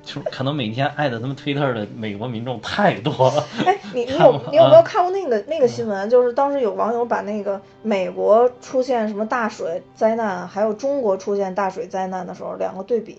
[0.08, 3.46] 就是可能每天艾特他们推特的美国民众太多了。
[3.66, 6.08] 哎， 你你有你有没有啊看过那个那个新闻？
[6.08, 13.18] 就是当时有网友把那个美国出现什么大水灾难，还有中国出现大水灾难的时候，两个对比，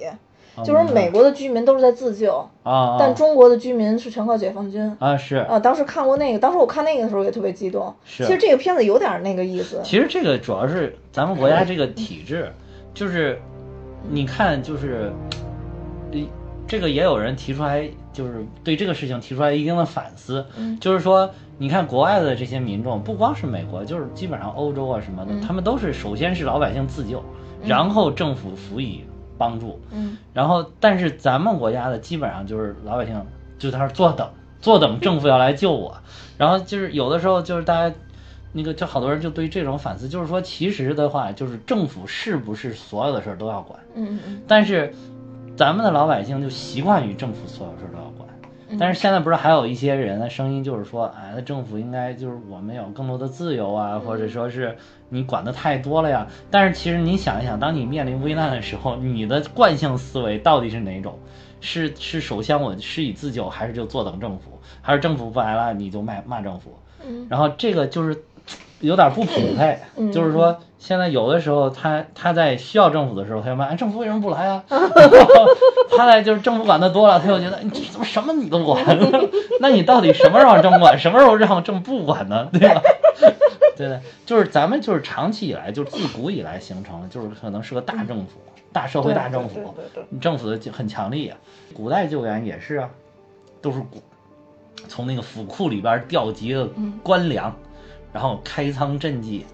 [0.66, 4.98] 就是美国的居民都是在自救，啊，但中国的居民是全靠解放军。
[5.00, 7.94] 啊是，啊，当时看过那个，当时我看那个的时候也特别激动。
[8.04, 9.80] 是其实这个片子有点那个意思。
[9.84, 12.52] 其实这个主要是咱们国家这个体制，
[12.96, 13.40] 就是
[14.10, 15.49] 你看，就是，呃
[16.70, 20.80] 这个也有人提出来，就是对这个事情提出来一定的反思，嗯。
[20.80, 25.42] 就是说，你看国外的这些民众，不光是美国，就是基本上欧洲啊什么的，嗯。
[25.42, 27.24] 他们都是首先是老百姓自救，
[27.64, 29.04] 然后政府辅以
[29.36, 30.16] 帮助，嗯。
[30.32, 33.20] 然后但是咱们国家的基本上就是老百姓
[33.58, 34.30] 就在那儿坐等，
[34.62, 35.98] 坐等政府要来救我，
[36.38, 37.96] 然后就是有的时候就是大家。
[38.52, 43.80] 那个就好多人就对这种反思，就是说，其实的话，就是政府是不是所有的事儿都要管？
[43.94, 44.42] 嗯嗯。
[44.48, 44.92] 但是
[45.60, 48.30] 咱们的老百姓就习惯于政府所有事儿都要管。
[48.70, 54.78] 嗯但是现在不是还有一些人的声音，就是说，哎，那政府应该就是我们有更多的自由啊，或者说是
[55.10, 56.26] 你管的太多了呀。
[56.50, 61.20] 但是其实你想一想，当你面临危难的时候，你的惯性思维到底是哪种？
[61.60, 64.58] 是是首先我施以自救，还是就坐等政府？
[64.82, 66.74] 还是政府不来了你就骂骂政府？
[67.06, 68.24] 嗯然后这个就是
[68.82, 74.64] 有点不匹配，嗯就是说现在有的时候他他在需要政府的时候，他就骂、哎、政府为什么不来啊？
[75.98, 78.84] 他在就是政府管的多了，他就觉得你怎么什么你都管？
[79.60, 82.48] 那你到底什么时候让政府管，什么时候让政府不管呢？
[82.54, 82.82] 对吧？
[83.76, 88.40] 对的，就是咱们就是长期以来，就是自古以来形成了，就是可能是个大政府、
[88.72, 91.38] 大社会、大政府对对对对，政府的很强力啊。
[91.74, 92.90] 古代救援也是啊，
[93.62, 94.02] 都是古
[94.88, 96.68] 从那个府库里边调集的
[97.04, 97.56] 官粮，
[98.12, 99.46] 然后开仓赈济，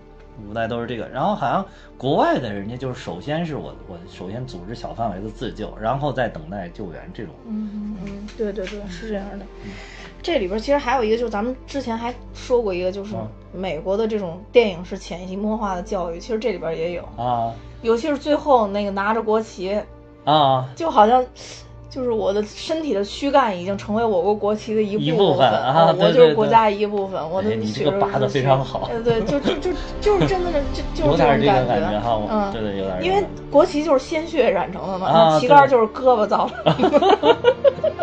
[0.47, 1.07] 古代都是这个。
[1.09, 1.65] 然后好像
[1.97, 7.33] 国外的人家就是首先是我我首先组织小范围的自救，然后再等待救援这种。
[7.47, 9.45] 嗯嗯嗯，对对对，是这样的。
[10.21, 19.79] 这里边其实还有一个，就是咱们之前还说过一个，就是嗯美国的这种电影是潜移默化的教育，其实这里边也有，啊尤其是最后那个拿着国旗，
[20.23, 21.25] 啊，就好像。
[21.89, 29.71] 就是我的身体的躯干已经成为我国国旗的一一部部分啊对我就是国家一部分，我的哎你这血肉个拔得之躯非常好对，对，就就就
[30.01, 33.03] 就是真的是就 就是这个种感觉哈，嗯，对对有点。
[33.03, 37.37] 因为国旗就是鲜血染成的嘛，啊旗杆就是胳膊造成的。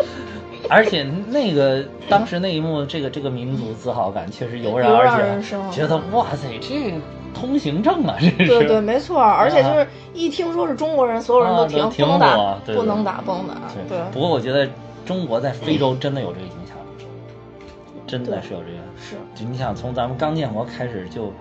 [0.69, 5.07] 而且那个当时那一幕，这个这个民族自豪感确实油然而
[5.41, 6.97] 生，生觉得哇塞，这个
[7.33, 8.45] 通行证啊， 这是。
[8.47, 13.55] 对对，没错，而且就是一听说是中国人，所有人都停，啊都停不能打我，对对不能打，不能打。
[13.89, 14.69] 对，不过我觉得
[15.05, 17.05] 中国在非洲真的有这个影响力，
[18.07, 18.77] 真的是有这个。
[18.97, 21.33] 是，就你想从咱们刚建国开始就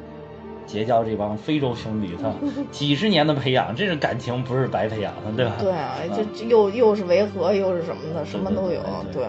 [0.66, 2.32] 结交这帮非洲兄弟，他
[2.72, 5.52] 几十年的培养，这种感情不是白培养的，对吧？
[5.60, 9.26] 对啊，这这又又是维和，又是什么的，什么都有，对对，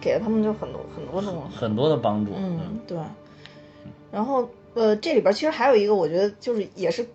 [0.00, 1.42] 给了他们就很多很多种。
[1.56, 2.32] 很多的帮助。
[2.36, 2.96] 嗯，对。
[4.12, 7.06] 然后呃，这里边其实还有一个，我觉得就是也是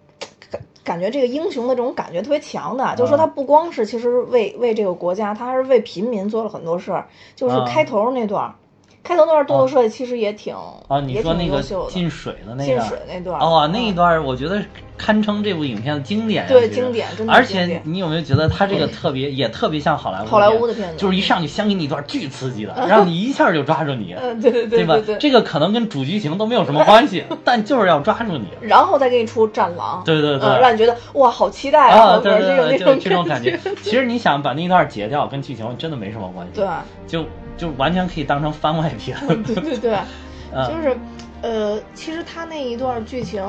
[0.49, 7.07] 感感觉这个英雄的这种感觉特别强的，就是说他不光是其实为为这个国家，他还是为平民做了很多事儿。
[7.35, 8.55] 就是啊开头那段儿，
[9.03, 10.53] 开头那段动作设计其实也挺
[10.87, 11.61] 啊，你说那个。
[11.89, 13.83] 进水的那个进水那段儿哦，那嗯。
[13.83, 14.61] 一段儿我觉得
[14.97, 25.17] 堪称这部影片的经典呀，对经典真的而且你有没有觉得它这个特别，也特别像好莱坞好莱坞的片子就是一上去先给你一段巨刺激的，让你一下就抓住你， 嗯，对对对对吧？
[25.19, 28.47] 这个可能跟主剧情都没有什么关系， 但就是要抓住你。
[28.61, 30.47] 然后再给你出战狼，对对对。
[30.47, 33.57] 嗯让你觉得哇，好期待啊，对对对，这就这种种感觉。
[33.81, 36.59] 其实你想把那一段截掉，跟剧情真的没什么关系。
[36.59, 36.67] 对，
[37.07, 37.25] 就
[37.59, 39.15] 就完全可以当成番外篇。
[39.43, 39.97] 对对对，
[40.55, 40.97] 嗯就是
[41.43, 43.43] 呃，其实他那一段剧情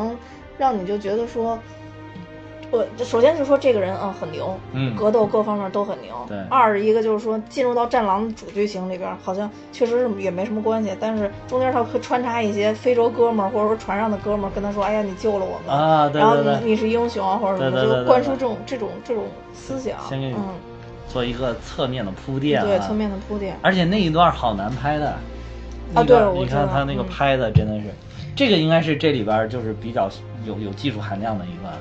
[0.59, 1.59] 让你就觉得说。
[2.73, 6.15] 我首先是说这个人啊很牛，嗯格斗各方面都很牛。
[6.29, 19.97] 对二一个就是说进入到战狼的主剧情里边，好像确实是也没什么关系，但是中间他会穿插一些非洲哥们儿或者说船上的哥们儿跟他说：“哎呀，你救了我们啊对然后你你是英雄啊，或者什么，就灌输这种这种这种思想。
[20.13, 20.35] 嗯，
[21.13, 23.57] 做一个侧面的铺垫、啊，对，侧面的铺垫。
[23.63, 25.11] 而且那一段好难拍的，
[25.95, 27.87] 啊对段你看他那个嗯拍的真的是，
[28.37, 30.09] 这个应该是这里边就是比较
[30.45, 31.81] 有有技术含量的一段了。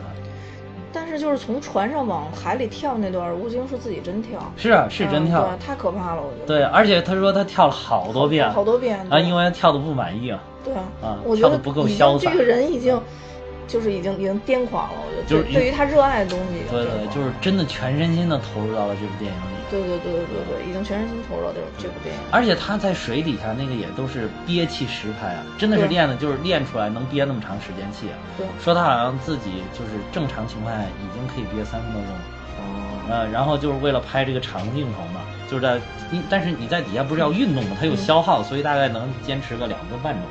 [0.91, 5.43] 但是就是从船上往海里跳那段，吴京是自己真跳，是啊，是真跳。
[5.43, 6.45] 嗯对，太可怕了，我觉得。
[6.47, 10.41] 对，而且他说他跳了好多遍，好多遍啊，因为跳的不满意啊。
[10.65, 12.99] 对啊我觉得跳得不够潇洒这个人已经
[13.69, 19.55] 就是已经已经癫狂了，我觉得就是对对于他热爱的东西对对，就是真的全身心的投入到了这部电影里。
[19.69, 22.19] 对对对对对对，已经全身心投入到这这部电影。
[22.32, 28.17] 而且他在水底下那个也都是憋气实拍啊，真的是练的，就是练出来能憋那么长时间气啊。
[28.36, 32.21] 对，说他好像自己就是正常情况下已经可以憋三分多钟了，
[32.58, 32.63] 哦，
[33.12, 35.79] 呃，然后就是为了拍这个长镜头嘛，就是在
[36.10, 40.23] 你但是你在底下不是要运动嘛，它有消耗，所以大概能坚持个两个半钟。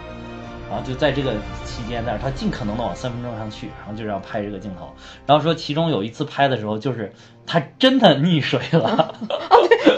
[0.68, 1.33] 然后就在这个
[1.64, 4.92] 期间，但是他尽可能的往三分钟上去，然后就是要拍这个镜头。
[5.26, 7.12] 然后说其中有一次拍的时候，就是
[7.46, 9.14] 他真的溺水了， 啊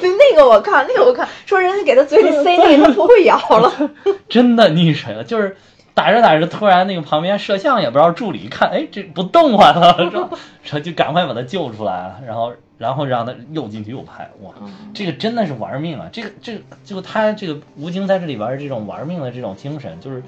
[0.00, 3.90] 对那个我看，那个我看，说人家给他嘴里塞那个，他不会咬了。
[4.28, 5.56] 真的溺水了，就是
[5.94, 10.30] 打着打着，突然那个旁边摄像也不知道助理一看，哎，这不动弹了，说
[10.62, 14.54] 说就赶快把他救出来了，然后然后让他又进去又拍，哇，
[14.94, 16.09] 这个真的是玩命啊！
[16.12, 20.22] 这个这个就他这个吴京在这里边这种玩命的这种精神，就是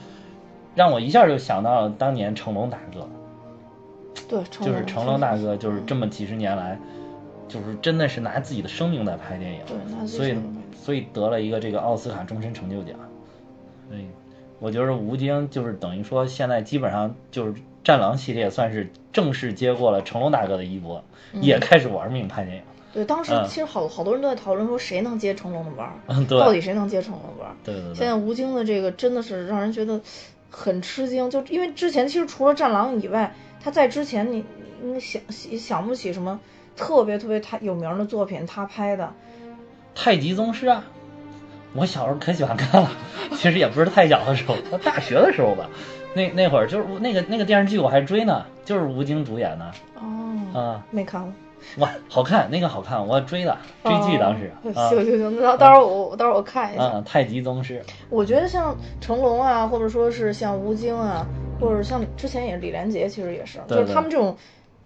[0.74, 3.08] 让我一下就想到了当年成龙大哥，
[4.28, 6.78] 对，就是成龙大哥，就是这么几十年来，
[7.48, 10.36] 就是真的是拿自己的生命在拍电影，对，所以
[10.74, 12.96] 所以得了一个这个奥斯卡终身成就奖。
[13.88, 14.06] 所以
[14.58, 17.52] 我觉得吴京就是等于说现在基本上就是
[17.84, 22.62] 《战狼》系列算是正式接过了成龙大哥的衣钵，也开始玩命拍电影。
[22.94, 27.56] 对，当时嗯其实好好多人都在讨论说谁能接成龙的班儿，嗯，到底谁能接成龙的班儿？
[27.64, 30.00] 对对对，现在吴京的这个真的是让人觉得
[30.52, 33.34] 很吃惊，就因为之前其实除了《战狼》以外，
[33.64, 34.44] 他在之前你
[34.82, 35.22] 你你想
[35.58, 36.38] 想不起什么
[36.76, 39.12] 特别特别他有名的作品，他拍的。
[39.94, 40.84] 太极宗师啊，
[41.72, 42.90] 我小时候可喜欢看了，
[43.36, 45.68] 其实也不是太小的时候，大学的时候吧。
[46.14, 51.32] 那那会儿就是那个那个电视剧我还追呢，就是吴京主演的哦，啊，没看过。
[51.78, 54.88] 哇，好看，那个好看，我追的追剧当时哦啊。
[54.88, 56.84] 行行行，那到到时候我到时候我看一下。
[56.84, 61.26] 啊，太极宗师，我觉得像成龙啊，或者说是像吴京啊，
[61.60, 64.36] 或者像之前也李连杰，其实也是，对就是他们这种，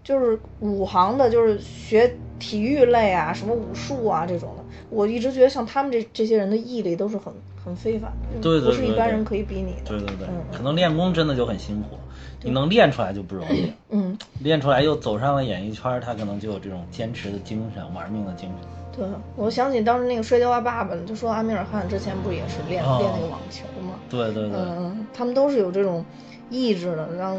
[0.05, 7.33] 就是武行的，就是学体育类啊，什么武术啊这种的，我一直觉得像他们这这些人的毅力都是很
[7.67, 9.81] 很非凡的，对对不是一般人可以比拟的。
[9.85, 11.99] 对对对，嗯可能练功真的就很辛苦，
[12.45, 18.69] 你能练出来就不容易，嗯， 练出来又走上了演艺圈，他可能就有这种坚持的精神，玩命的精神。
[18.97, 23.95] 对，我想起当时那个《摔跤吧，爸爸》，就说阿米尔汗之前不也是练、哦练那个网球吗？
[24.09, 26.05] 对对对，嗯，他们都是有这种
[26.49, 27.37] 意志的，让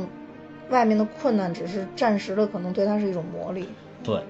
[0.69, 3.63] 外面的困难只是暂时的，可能对他是一种磨砺。
[4.03, 4.21] 对，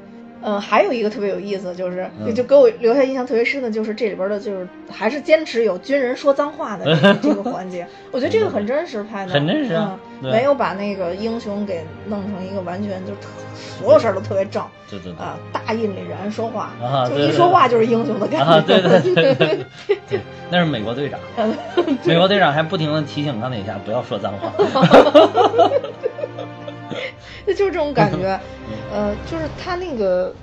[0.41, 9.77] 嗯，还有一个特别有意思，就是嗯就给我留下印象特别深的，就是这里边的，就是还是坚持有军人说脏话的这个 环节，我觉得这个很真实拍的， 很真实
[10.21, 15.23] 没有把那个英雄给弄成一个完全就特所有事儿都特别正对对对。
[15.23, 16.71] 啊，大义凛然说话，
[17.07, 19.65] 就一说话就是英雄的感觉，啊，对对对对
[20.09, 20.19] 对，
[20.49, 21.19] 那是美国队长，
[22.03, 24.51] 美国队长还不停的提醒钢铁侠不要说脏话。
[27.47, 28.75] 就就是这种感觉，嗯
[29.09, 30.29] 呃，就是他那个《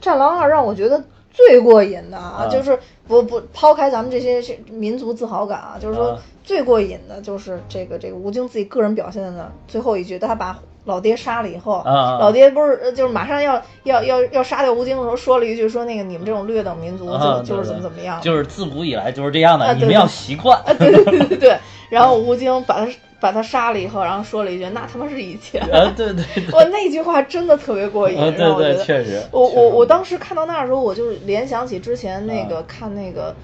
[0.00, 20.58] 战狼二》让我觉得最过瘾的啊，啊就是不不抛开咱们这些这民族自豪感啊，就是说啊最过瘾的就是这个这个吴京自己个人表现的最后一句，他把老爹杀了以后，老爹不是呃就是马上要要要要杀掉吴京的时候，说了一句说那个你们这种劣等民族就、啊，就是对对怎么怎么样，就是自古以来就是这样的，啊对对你们要习惯。
[20.60, 21.58] 啊对对对对对，
[21.90, 25.60] 然后吴京把他把他杀了以后，然后说了一句那他妈是以前。
[25.62, 29.20] 啊，对对对，哇， 那句话真的特别过瘾，啊对对，让我觉得确实。
[29.30, 33.34] 我实我我当时看到那儿的时候，我就联想起之前那个、啊看那个，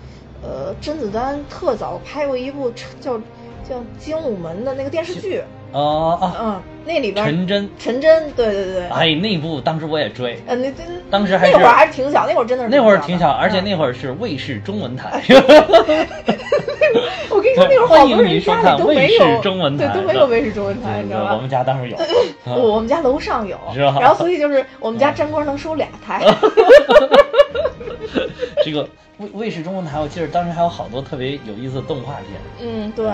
[0.43, 3.19] 呃，甄子丹特早拍过一部叫
[3.69, 15.23] 叫《精武门》的那个电视剧，哦哦，嗯，那里边陈真，陈真，对对对，哎，那部当时我也追，呃，那那当时还是那会儿还是挺小，那会儿真的是那会儿挺小，而且嗯那会儿是卫视中文台。
[17.31, 21.39] 我跟你说，那会儿好多人家里都没有中文台对，都没有卫视中文台，你知道我？
[21.39, 21.97] 们家当时有。
[22.53, 26.21] 我我们家楼上有，然后所以就是我们家粘锅能收俩台，
[28.65, 32.41] 这个卫卫视中文台，我记得当时还有好多特别有意思的动画片。
[32.61, 33.09] 嗯，对，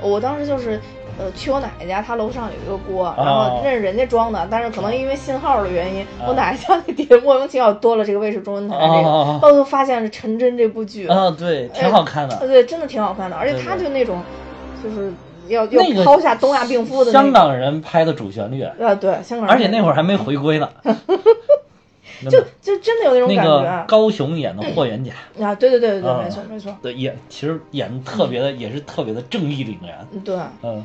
[0.00, 0.80] 我当时就是。
[1.20, 12.36] 呃，去我奶奶家，她楼上有一个锅，哦然后那是人家装的，但是可能因为信号的原因，啊我奶奶家那底下莫名其妙多了这个卫视中文台这个，哦哦哦后头发现是陈真这部剧，啊，对，挺好看的。
[12.38, 14.22] 呃对，真的挺好看的，而且他就那种，
[14.82, 15.12] 就是
[15.48, 20.68] 要要抛下东亚病夫的那香个，港人拍的主旋律，呃，对，香港人，而且那会儿还没回归呢。
[22.22, 30.06] 就就真的有那种那感个觉高雄演的霍元甲，啊，对对对对对，啊没错没错，对，演其实演的特别的，也是特别的正义凛然。
[30.12, 30.84] 嗯对，嗯，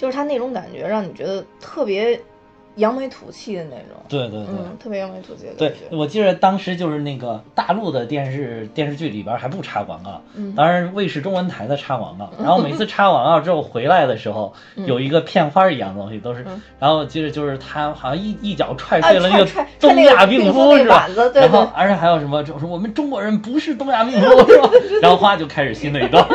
[0.00, 2.18] 就是他那种感觉，让你觉得特别
[2.76, 4.48] 扬眉吐气的那种，对对对。
[4.48, 14.54] 嗯，特别扬眉吐气的感对觉。，我记得当时就是那个大陆的电视电视剧里边还不插广告，嗯当然卫视中文台的插广告， 然后每次插广告之后回来的时候，
[14.86, 16.42] 有一个片花一样的东西，都是，
[16.78, 19.44] 然后我记得就是他好像一一脚踹碎了那个
[19.78, 24.70] 东亚病病夫是吧然后而且还有什么，就是我们中国人不是东亚病 夫是吧？
[25.02, 26.26] 然后花就开始新的一段？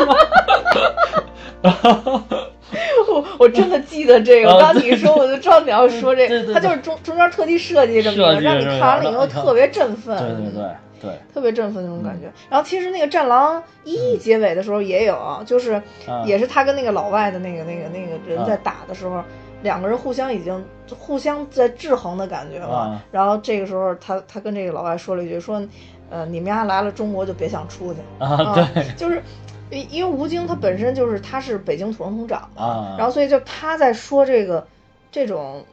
[3.16, 10.64] 我 我真的记得这个，我刚你一说我就知道你要说这个，他就是中中间特地设计这么一个，让你看完了以后特别振奋，对对对
[11.02, 11.20] 对。
[11.34, 12.32] 特别振奋那种感觉。
[12.50, 15.74] 然后其实那个《战狼一》结尾的时候也有，就是
[16.08, 19.24] 啊也是他跟那个老外的那个那个那个人啊在打的时候，
[19.62, 20.66] 两个人互相已经
[20.98, 22.68] 互相在制衡的感觉了。
[22.68, 23.04] 啊。
[23.12, 25.62] 然后这个时候他他跟这个老外说了一句说，
[26.10, 28.00] 呃，你们家来了中国就别想出去。
[28.20, 28.86] 啊对。
[28.96, 29.22] 就是。
[29.70, 34.66] 因因为吴京他本身就是他是北京土生土长的，啊然后所以就他在说这个
[35.12, 35.64] 这种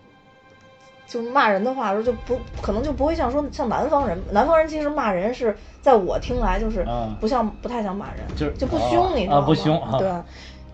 [1.06, 9.42] 就骂人的话的时候，就不可能就不会像说像南方人，南方人其实骂人是在我听来就是嗯不像不太想骂人，就是就不啊凶，你知道吗？
[9.42, 10.10] 啊不凶啊对。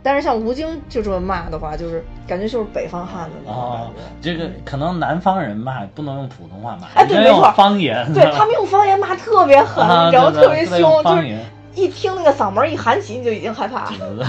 [0.01, 8.11] 但是像吴京就这么骂的话，就是感觉就是北方汉子那种感哦觉。，这个可能南方人骂不能用普通话骂，哎对没错方言。
[8.15, 11.37] 对 他们用方言骂特别狠，啊你知道特别凶，就是
[11.75, 14.27] 一听那个嗓门一喊起，你就已经害怕了。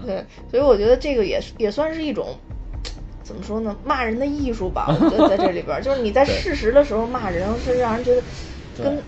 [0.06, 2.36] 对，所以我觉得这个也是也算是一种，
[3.22, 4.86] 怎么说呢，骂人的艺术吧。
[4.88, 8.22] 我觉得在这里边儿，就是你在对适时的时候骂人，是让人觉得
[8.76, 9.02] 跟对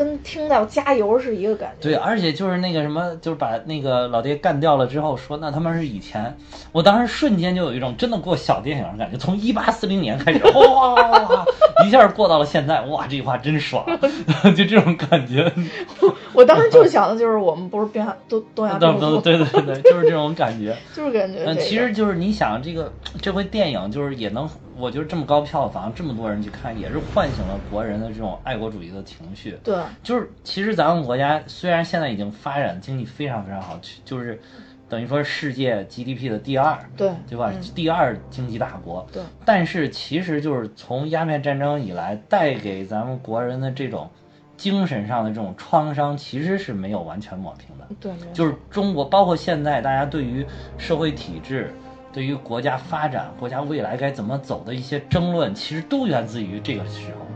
[0.00, 1.90] 跟听到加油是一个感觉。
[1.90, 6.34] 对，而且就是那个什么，就是把那个老爹干掉了之后，说那他妈是以前，
[6.72, 11.44] 我当时瞬间就有一种真的过小电影的感觉，从一八四零年开始，哇哇哇，
[11.84, 13.84] 一下过到了现在，哇，这句话真爽，
[14.56, 15.52] 就这种感觉。
[16.32, 20.74] 我当时就想的就是我们不是边东东亚病夫，对对对对，就是这种感觉。
[20.96, 21.54] 就是感觉。
[21.56, 22.90] 其实就是你想这个
[23.20, 24.48] 这回电影就是也能，
[24.78, 29.58] 我觉得这么高票房，这么多人去看，也是唤醒了国人的这种爱国主义的情绪。
[29.64, 34.40] 对就是其实咱们国家虽然现在已经发展经济非常非常好，就是
[34.88, 37.52] 等于说世界 GDP 的第二，对对吧？
[37.54, 39.06] 嗯第二经济大国。
[39.12, 44.10] 对但是其实就是从鸦片战争以来，带给咱们国人的这种
[44.56, 47.86] 精神上的这种创伤，其实是没有完全抹平的。
[48.00, 50.44] 对，就是中国，包括现在大家对于
[50.76, 51.72] 社会体制、
[52.12, 57.26] 对于国家发展、国家未来该怎么走的一些争论，其实都源自于这个时候。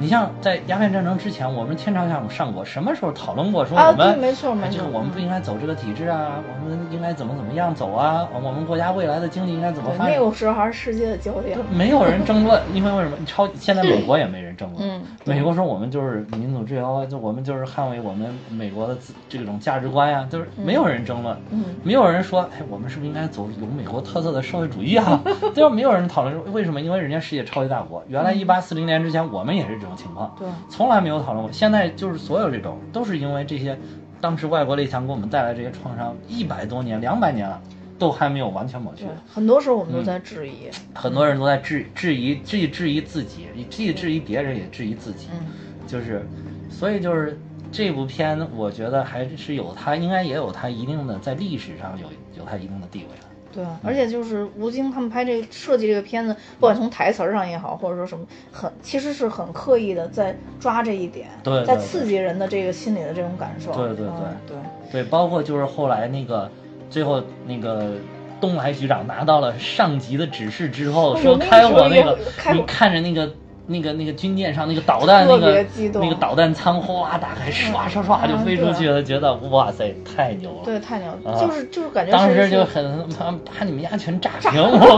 [0.00, 10.14] 你像在鸦片战争之前，我们天朝下午上国，什么时候讨论过说啊我们、对没错没错这个错我们不应该走这个体制啊，我们应该怎么怎么样走啊，我们国家未来的经济应该怎么对发展？
[10.14, 11.58] 那个时候还是世界的焦点。
[11.72, 13.16] 没有人争论，因为为什么？
[13.26, 14.86] 超现在美国也没人争论。
[14.86, 18.98] 嗯美国说我们就是民主自由，就我们就是捍卫我们美国的
[19.28, 21.36] 这种价值观呀，就是没有人争论。
[21.50, 25.22] 嗯没有人说，哎，我们是不是应该走有美国特色的社会主义啊？
[25.54, 25.70] 对吧？
[25.70, 26.80] 没有人讨论说为什么？
[26.80, 31.52] 因为人家世界超级大国，原来一八四零年之前我们也是这种情况，对从来没有讨论过。
[31.52, 33.78] 现在就是所有这种都是因为这些
[34.20, 37.60] 当时外国列强给我们带来这些创伤，一百多年、两百年了，
[37.98, 40.70] 都还没有完全抹去。，很多时候我嗯们都在质疑。
[40.94, 45.28] 很多人都在质质疑，质疑质疑自己，既质疑别人，也质疑自己。
[45.32, 45.46] 嗯，
[45.86, 46.26] 就是，
[46.70, 47.38] 所以就是
[47.72, 52.06] 这部片，我觉得还是有它，应该也有它一定的在历史上有
[52.38, 53.26] 有它一定的地位的。
[53.50, 63.72] 对，而且就是吴京他们拍这个设计这个片子，不管从台词儿上也好，或者说什么，很其实是很刻意的在抓这一点，对对对在刺激人的这个心理的这种感受。
[63.72, 64.56] 对对嗯对
[64.92, 66.48] 对对，包括就是后来那个
[66.90, 67.92] 最后那个。
[68.40, 72.16] 东来局长拿到了上级的指示之后，哦说开我那个，
[72.54, 73.28] 你看着那个
[73.66, 80.60] 那个那个军舰上那个导弹那特个那个导弹舱哗打开，唰唰唰就嗯飞出去对了，觉得哇塞太牛了。
[80.64, 84.96] 对，太牛了，啊就是就是感觉当时就很把把你们家全炸平，我靠！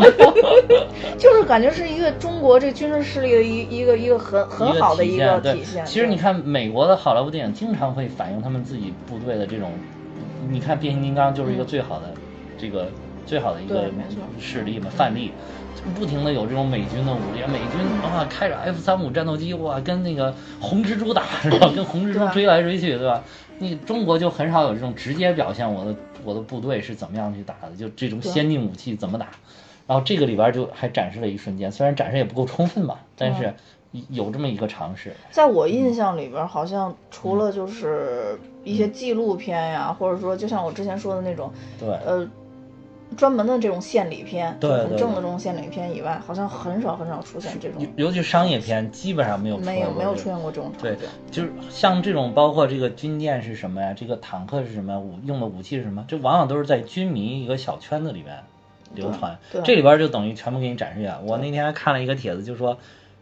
[1.17, 5.83] 就是感觉是一个中国这军事势力的一一个一个很很好的一个对体现。
[5.87, 9.71] 其实你，看美国的好莱坞电影，经常会反映他们自己部队的这种，
[10.49, 12.15] 你看变形金刚就是一个最好的、
[12.57, 12.89] 这个
[13.27, 13.91] 最好的一个
[14.39, 15.33] 事例嘛范例。
[15.73, 21.71] 就不停的有这种美军的武力，美军啊开着 F 三五战斗机哇，跟那个红蜘蛛打是吧？
[21.75, 23.23] 跟红蜘蛛追来追去，对吧？
[23.59, 29.29] 你中国就很少有这种直接表现我的我的部队是怎么样去打的，就这种先进武器怎么打。
[29.87, 33.55] 然后这个里边就还展示了一瞬间，虽然展示也不够充分吧，但是
[34.11, 35.15] 有这么一个尝试。
[35.31, 42.29] 在我印象里边，好像除了就是一些纪录片呀，或者说就像我之前说的那种，对，呃，
[43.17, 53.93] 专门的这种献礼片，对就是很正的这种献礼片以外，好像很少很少出现这种尤，尤其商业片基本上没有没有没有出现过这种场对景。，就是像这种，包括这个军舰是什么呀？
[53.93, 55.01] 这个坦克是什么？
[55.01, 56.05] 武用的武器是什么？
[56.07, 58.39] 这往往都是在军迷一个小圈子里面
[58.95, 59.37] 流传。
[59.65, 61.21] 这里边就等于全部给你展示一下。
[61.25, 62.79] 我那天还看了一个帖子，就说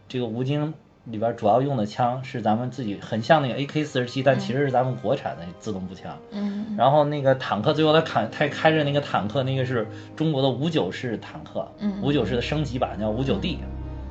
[0.09, 0.73] 这个吴京
[1.05, 6.17] 里边主要用的枪是咱们自己很像那个 AK 四十七，但其实是咱们国产的自动步枪。
[6.31, 13.59] 嗯然后那个坦克，最后他砍他开着那个坦克，那个是中国的五九式坦克，嗯五九式的升级版叫五九 D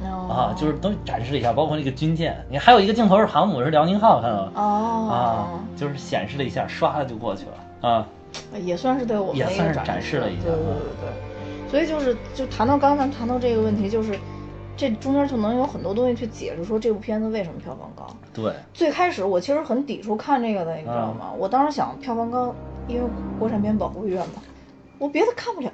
[0.03, 4.53] 哦啊，就是都展示了一下，包括那个军舰，你还有一个镜头是航母是辽宁号，看到吗？
[4.55, 5.25] 哦啊，
[5.77, 8.07] 就是显示了一下，唰就过去了啊。
[8.63, 14.19] 也算是对我们也算是展示了一下对对对对，所以就是就谈到刚才谈到这个问题，就是
[14.79, 18.07] 这中间就能有很多东西去解释说这部片子为什么票房高。
[18.33, 21.33] 对，最开始我其实很抵触看这个的，你知道嗯吗？
[21.37, 22.55] 我当时想票房高，
[22.87, 23.11] 因为
[23.41, 24.41] 国产片保护院嘛，
[24.99, 25.73] 我别的看不了，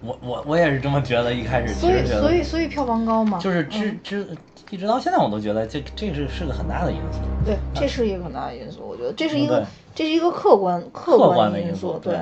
[0.00, 4.36] 我我我也是这么觉得，一开始所以所以所以票房高嘛，就是知嗯
[4.70, 7.18] 一直到现在我都觉得这这是是个很大的因素。
[7.44, 9.66] 对，这是一个很大的因素，我觉得这是一个对
[9.96, 12.20] 这是一个客观客客观的因因素对对。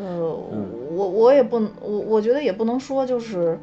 [0.00, 3.58] 呃，嗯我我也不我我觉得也不能说就是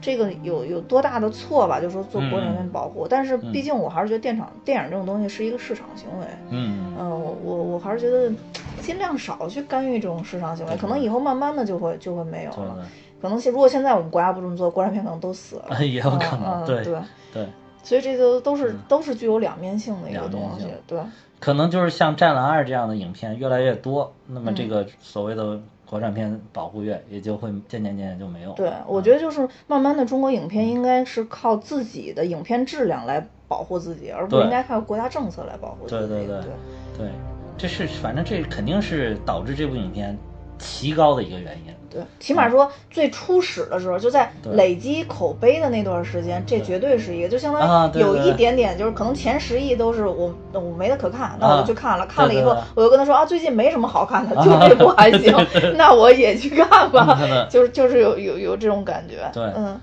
[0.00, 6.26] 这个有有多大的错吧，就说做国产片保护，但是毕竟我还是觉得电厂电影这种东西是一个市场行为。
[6.48, 8.32] 嗯，嗯，我我我还是觉得
[8.80, 12.78] 尽量少去干预这种市场行为，可能以后慢慢的就会就会没有了。
[13.20, 15.66] 可能现如果现在我们国家不这么做，国产片可能都死了。
[15.76, 16.98] 对，也有可能，嗯、对对，
[17.34, 17.46] 对，
[17.82, 20.98] 所以这个都是都是具有两面性的一个东西对。
[21.38, 25.60] 可能就是像《战狼二》这样的影片越来越多，那么嗯这个所谓的
[25.90, 28.56] 国产片保护月也就会渐渐渐渐就没有了。
[28.56, 36.06] 对，我觉得就是慢慢的，中国影片应该是靠自己的影片质量来保护自己，而不应该靠国家政策来保护自己。
[36.06, 36.52] 对对对对
[36.96, 37.10] 对，
[37.58, 40.16] 这是反正这肯定是导致这部影片
[40.60, 41.74] 提高的一个原因。
[41.90, 54.44] 对起码说最初始的时候，就在累积口碑的那段时间，这绝对是一个，就相当于有一点点，就是可能前十亿都是我我没得可看，那我啊就去看了，看了以后我就跟他说啊，最近没什么好看的，啊。
[54.44, 55.34] 就这部还行，
[55.76, 57.18] 那我也去看吧。
[57.50, 59.42] 就是就是有有有这种感觉，对。
[59.56, 59.80] 嗯。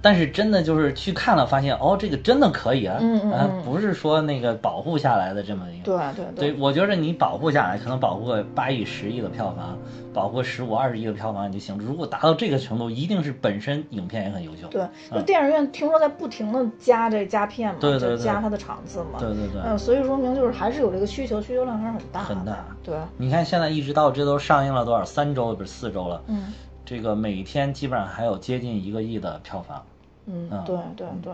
[0.00, 5.84] 但是真的就是去看了，发现哦，这个真的可以啊，啊嗯嗯嗯不是说那个保护下来的这么一个。
[5.84, 9.78] 对对对，我觉得你保护下来，可能保护个八亿、十亿的票房，
[10.12, 11.78] 保护十五、二十亿的票房也就行。
[11.78, 14.68] 如果达到这个程度，一定是本身影片也很优秀。
[14.70, 25.04] 对，就嗯电影院听说在不停的加这加片嘛，对对加它的场次嘛，对对对嗯，所以说明就是还是有这个需求，需求量还是很大，很大对，你看现在一直到这都上映了多少？
[25.04, 26.22] 三周不是四周了？
[26.26, 26.52] 嗯
[26.84, 29.84] 这个每天基本上还有接近一个亿的票房。
[30.26, 31.32] 嗯，嗯对对对，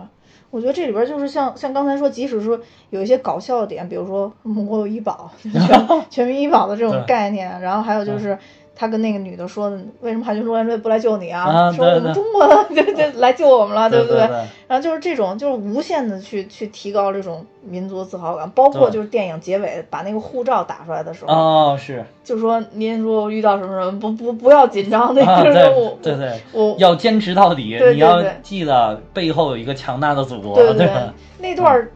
[0.50, 2.58] 我觉得这里边就是像像刚才说，即使说
[2.90, 5.52] 有一些搞笑的点，比如说嗯我有医保，全
[6.10, 8.38] 全民医保的这种概念，然后还有就是。
[8.80, 9.70] 他跟那个女的说，
[10.00, 11.42] 为什么海军陆战队不来救你啊？
[11.44, 14.26] 啊说我们中国的 就就来救我们了，不对对对
[14.66, 27.76] 然后就是这种，就是无限的去去提高这种民族自豪感，包括就是电影结尾把那个护照打出来的时候，哦，是就说您如果遇到什么什么，不不不要紧张，那啊，就是对我对对，我要坚持到底。
[27.76, 31.12] 对对你要对记得背后有一个强大的祖国，对对吧？
[31.38, 31.90] 那段儿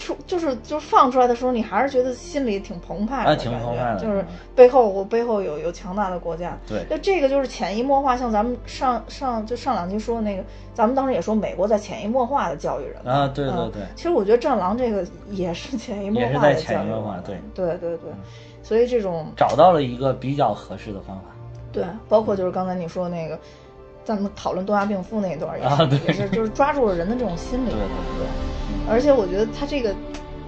[0.00, 4.24] 出就是就是放出来的时候，你还是觉得心里挺澎湃的啊感觉，挺澎湃的就是
[4.56, 6.84] 背后我背后有有强大的国家，对。
[6.88, 10.42] 就这个就是潜移默化，像咱们上上就上两期说的那个，
[10.72, 13.82] 咱们当时也说美国在潜移默化的教育人啊对对嗯对。
[13.94, 17.40] 其实我觉得《战狼》这个也是潜移默也是化的在潜移默教育人化对。
[17.54, 18.10] 对对对，
[18.62, 21.24] 所以这种找到了一个比较合适的方法。
[21.72, 23.38] 对，包括就是刚才你说那个，
[24.10, 27.70] 咱们讨论东亚病夫那一段也是，啊也是就是抓住了人的这种心理。
[27.70, 27.88] 对对
[28.18, 28.26] 对
[28.88, 29.94] 而且我觉得他这个，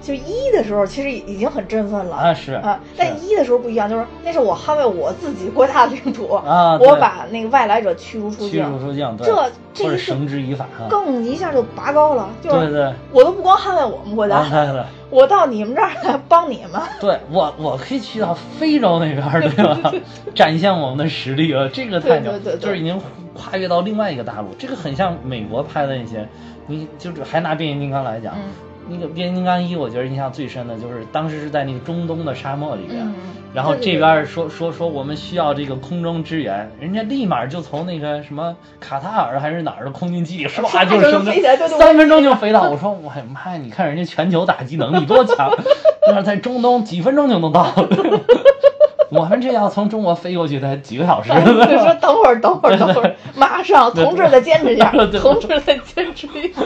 [0.03, 9.25] 就一的时候其实已经很振奋了啊是啊，但一的时候不一样，就是那是我捍卫我自己国家的领土，啊我把那个外来者驱逐出境驱境，逐出境，这
[9.73, 10.91] 这一个或者绳之以法啊。
[10.91, 16.81] 更一下就拔高了，就是对对，我都不光捍卫我们国家，啊对对我到你们这儿来帮你们。
[17.01, 19.93] 对，我我可以去到非洲那边儿，对吧？
[20.35, 22.99] 展现我们的实力啊，这个太牛，就是已经
[23.35, 26.27] 跨越到另外一个大陆，这个很像美国拍的那些，
[26.67, 28.51] 你就是还拿变形金刚来讲，嗯
[28.89, 33.15] 那个变形金刚一，我觉得印象最深的就是当时是在那个中东的沙漠里边，嗯
[33.55, 45.51] 然后这边儿说说说我们需要这个空中支援，人家立马就从那个什么卡塔尔还是哪儿的空军基地唰 唰就就升飞起来就就三分钟就飞到，我说我的妈呀，你看人家全球打击能力多强，
[46.09, 47.67] 那在中东几分钟就能到。
[49.11, 56.63] 我们这要从中国飞过去得几个小时，你说等会儿，等会儿，等会儿，马上，同志再坚持一下同志再坚持一下。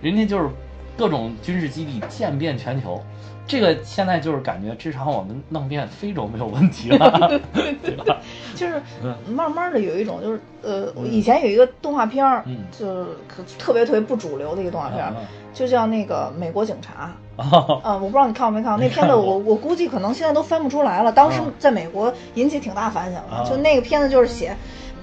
[0.00, 0.48] 人家就是
[0.96, 3.02] 各种军事基地渐遍全球。
[3.44, 7.40] 这个现在就是感觉，至少我们弄遍非洲没有问题了，
[7.82, 8.18] 对吧？
[8.54, 12.24] 就是嗯慢慢的有一种，就是呃，以前有一个动画片
[12.70, 15.12] 就是可特别特别不主流的一个动画片
[15.52, 17.10] 就叫那个《美国警察》。
[17.94, 21.10] 我不知道你看过没看过 那片子我，我估计可能现在都翻不出来了。
[21.10, 24.56] 当时嗯在美国引起挺大反响的，啊就那个片子就是写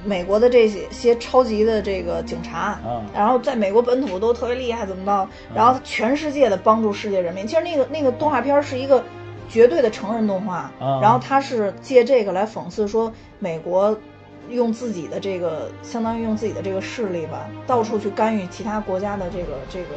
[0.03, 5.29] 美国的这些些超级的这个警察，嗯然后在美国本土都特别厉害，怎么着？
[5.53, 7.45] 然后全世界的帮助世界人民。
[7.45, 9.03] 其实那个那个动画片是一个
[9.49, 13.97] 绝对的成人动画，嗯然后他是借这个来讽刺说美国
[14.49, 19.87] 用自己的这个相当于用自己的这个势力吧，到处去干预其他国家的这个这个。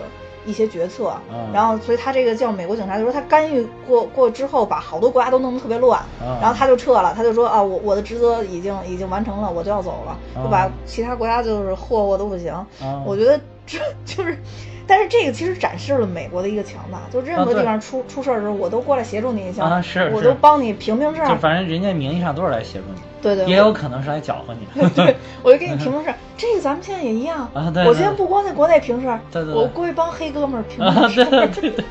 [0.45, 1.51] 一些决策，嗯。
[1.53, 6.37] 然后所以他这个叫美国警察，就说他干预过过之后，把好多国家都弄得特别乱，嗯。
[6.41, 10.45] 然后他就撤了，他就说啊，我我的职责已经已经完成了，我就要走了，嗯。
[10.45, 12.55] 就把其他国家就是霍霍都不行。
[12.83, 13.03] 嗯。
[13.07, 13.39] 我觉得
[13.79, 14.39] 这 就是，
[14.87, 24.89] 但是这个其实展示了美国的一个强大，就任何地方出、出事儿的时候，我都过来协助你一下，啊是是我都帮你评评事儿，就反正人家名义上都是来协助你，对对，也有可能是来搅和你的。
[24.91, 26.15] 对， 我就给你评评事儿。
[26.37, 31.85] 这个咱们现在也一样啊对对我现在不光在国内评事儿，对对对我过去帮黑哥们儿评啊，评事儿，对对对对，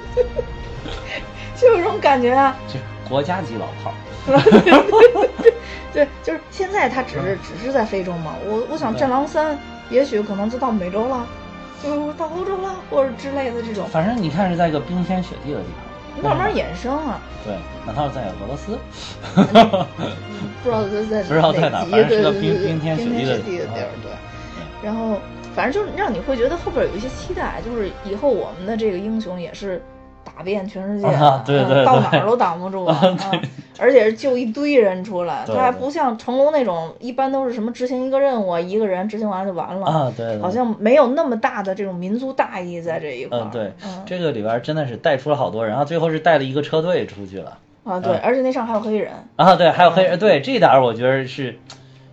[1.55, 2.55] 就有这种感觉啊。
[2.67, 2.77] 就
[3.09, 3.93] 国家级老炮。
[5.93, 9.55] 对，就是现在他只是只是在非洲嘛，我我想《战狼三》
[9.89, 11.25] 也许可能就到美洲了，
[11.83, 15.65] 就是到欧洲了，或者之类的这种，反正你看是在一个冰天雪地的地
[16.21, 17.19] 方，慢慢衍生啊。
[17.43, 17.55] 对，
[17.85, 18.77] 难道是在俄罗斯？
[20.63, 24.11] 不知道在在 不知道在哪反正是个冰冰天雪地的地方对。
[24.83, 25.19] 然后
[25.55, 30.00] 反正就是让你会觉得后边有一些期待，就是以后我们的这个英雄也是打
[30.41, 33.01] 遍全世界，啊对到哪儿都挡不住啊，
[33.79, 39.87] 而且是救一堆人出来，他还不像成龙那种，一般都是什么执行一个任务，一个人执行完了就完了。
[39.87, 43.41] 啊，对，对好像没有那么大的这种民族大义在这一块儿。
[43.41, 47.57] 嗯，对，嗯这个里边真的是带出了好多人，然后最后是带了一个车队出去了。
[47.83, 49.11] 啊，对，而且那上还有黑人。
[49.35, 51.57] 啊，对，还有黑嗯人，对这点儿我觉得是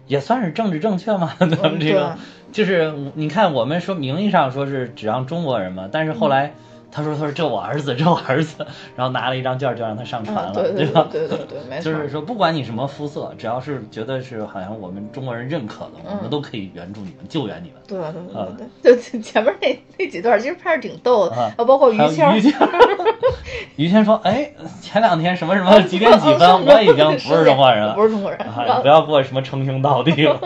[0.07, 1.33] 也算是政治正确嘛。
[1.39, 2.17] 咱们这个
[2.51, 6.55] 就是你看，我们说名义上说是只让中国人嘛，但是后来
[6.91, 8.67] 他说他说这我儿子，这我儿子，
[8.97, 11.07] 然后拿了一张券就让他上船啊，了，对对吧？
[11.11, 11.93] 对对对，没错。
[11.93, 16.31] 就是说，不管你什么肤色，只要是觉得是好像我们中国人认可的，我们嗯。
[16.31, 17.77] 都可以援助你们、救援你们。
[17.87, 18.49] 对对对啊。
[18.83, 21.53] 对对，就前面那那几段其实拍的挺逗的，啊。
[21.59, 22.53] 包括于谦于谦，
[23.77, 30.41] 于谦说：“哎，前两天什么什么几点几分， 我已经不是中国人了，不是中国人，啊，你不要给我什么称兄道弟了。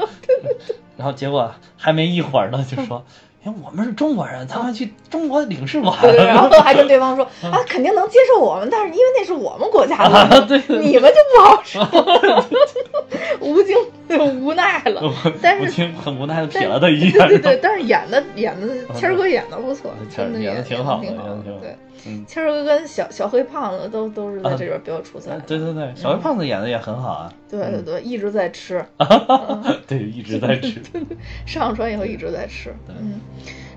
[0.96, 3.04] 然后结果还没一会儿呢，就说
[3.44, 5.98] ：“哎，我们是中国人，咱们去中国领事馆。
[6.00, 10.60] 对对，然后还跟对方说啊，肯定能接受我们，但是因为那是我们国家啊的，对。
[10.60, 11.84] 对你们就不好说，
[13.40, 13.76] 吴京
[14.08, 15.02] 就无奈了，
[15.42, 15.64] 但是。
[15.64, 21.76] 我听很无奈的瞥了他一眼，对对对，但是演的演的谦儿哥演的不错，谦儿真的演得挺好的挺好挺好对，
[22.06, 25.40] 嗯，谦儿哥跟小小黑胖子都都是在啊这边比较出彩的。
[25.40, 28.84] 对对对，小黑胖子演的也很好啊，对对对，一直在吃，
[29.86, 30.80] 对，一直在吃。
[31.46, 32.74] 上船以后一直在吃。
[32.88, 33.20] 嗯，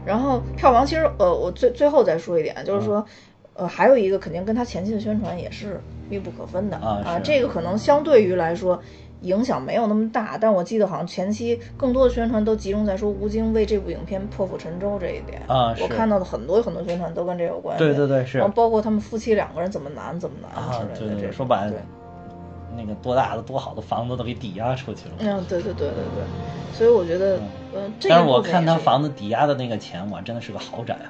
[0.06, 3.06] 然后票房其实呃，我最最后再说一点，就是说。
[3.58, 8.78] 呃，还有一个肯定跟他前期的宣传也是密不可分的啊是这个可能相对于来说
[9.26, 17.84] 影响没有那么大，但我记得好像前期更多的宣传都集中在说吴京为这部影片破釜沉舟这一点啊是我看到的很多很多宣传都跟这有关系。
[17.84, 21.80] 对对对是然后包括他们夫妻两个人怎么难怎么难啊对对说白了对
[22.78, 25.16] 那个多大的多好的房子都给抵押出去了。
[25.20, 27.40] 嗯，对对对对对，所以我觉得，
[27.74, 31.08] 嗯，但是我看他房子抵押的那个钱，哇，真的是个豪宅啊！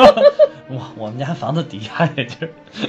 [0.74, 2.88] 哇，我们家房子抵押也就是，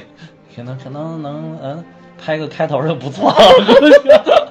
[0.56, 1.84] 可能可能能嗯
[2.16, 4.47] 拍个开头就不错了。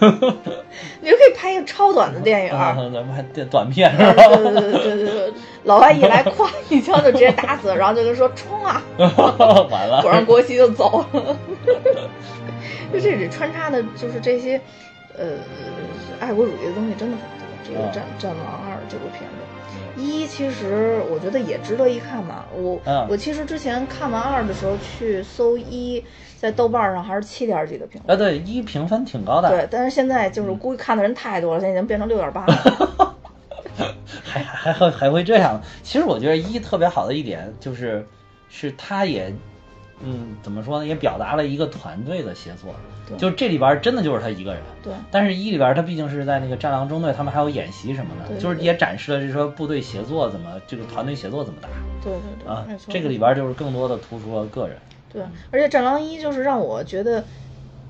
[1.00, 4.26] 你就可以拍一个超短的电影咱们还电短片是对吧？
[4.36, 5.32] 对对对对对，
[5.64, 8.82] 老外一来，咵一枪就直接打死，然后就跟说冲啊，
[9.70, 11.36] 完了，裹上国旗就走了。
[12.92, 14.60] 就这里穿插的，就是这些，
[15.16, 15.26] 呃，
[16.18, 17.39] 爱国主义的东西真的很多。
[17.66, 22.44] 这个啊《战战狼二》这部片子，一其实我觉得也值得一看嘛。
[22.54, 26.04] 我、嗯我其实之前看完二的时候去搜一，
[26.36, 28.14] 在豆瓣上还是七点几的评分。
[28.14, 33.16] 啊，对，一评分挺高的，对，但是现在就是估计看的人太多了，现在已经变成六点八了。
[34.22, 35.60] 还还还还会这样。
[35.82, 38.06] 其实我觉得一特别好的一点就是，
[38.48, 39.32] 是他也，
[40.02, 42.74] 嗯，怎么说呢，也表达了一个团队的协作。
[43.08, 44.62] 对就这里边真的就是他一个人。
[44.82, 51.68] 对但是一里边他毕竟是在那个战狼中队，他们还有演习什么的，对就是也展示了就是说部队协作怎么这个团队协作怎么打
[52.02, 52.76] 对对对，啊没。
[52.76, 52.92] 错。
[52.92, 54.76] 这个里边就是更多的突出了个人。
[55.12, 57.22] 对，而且《战狼一》就是让我觉得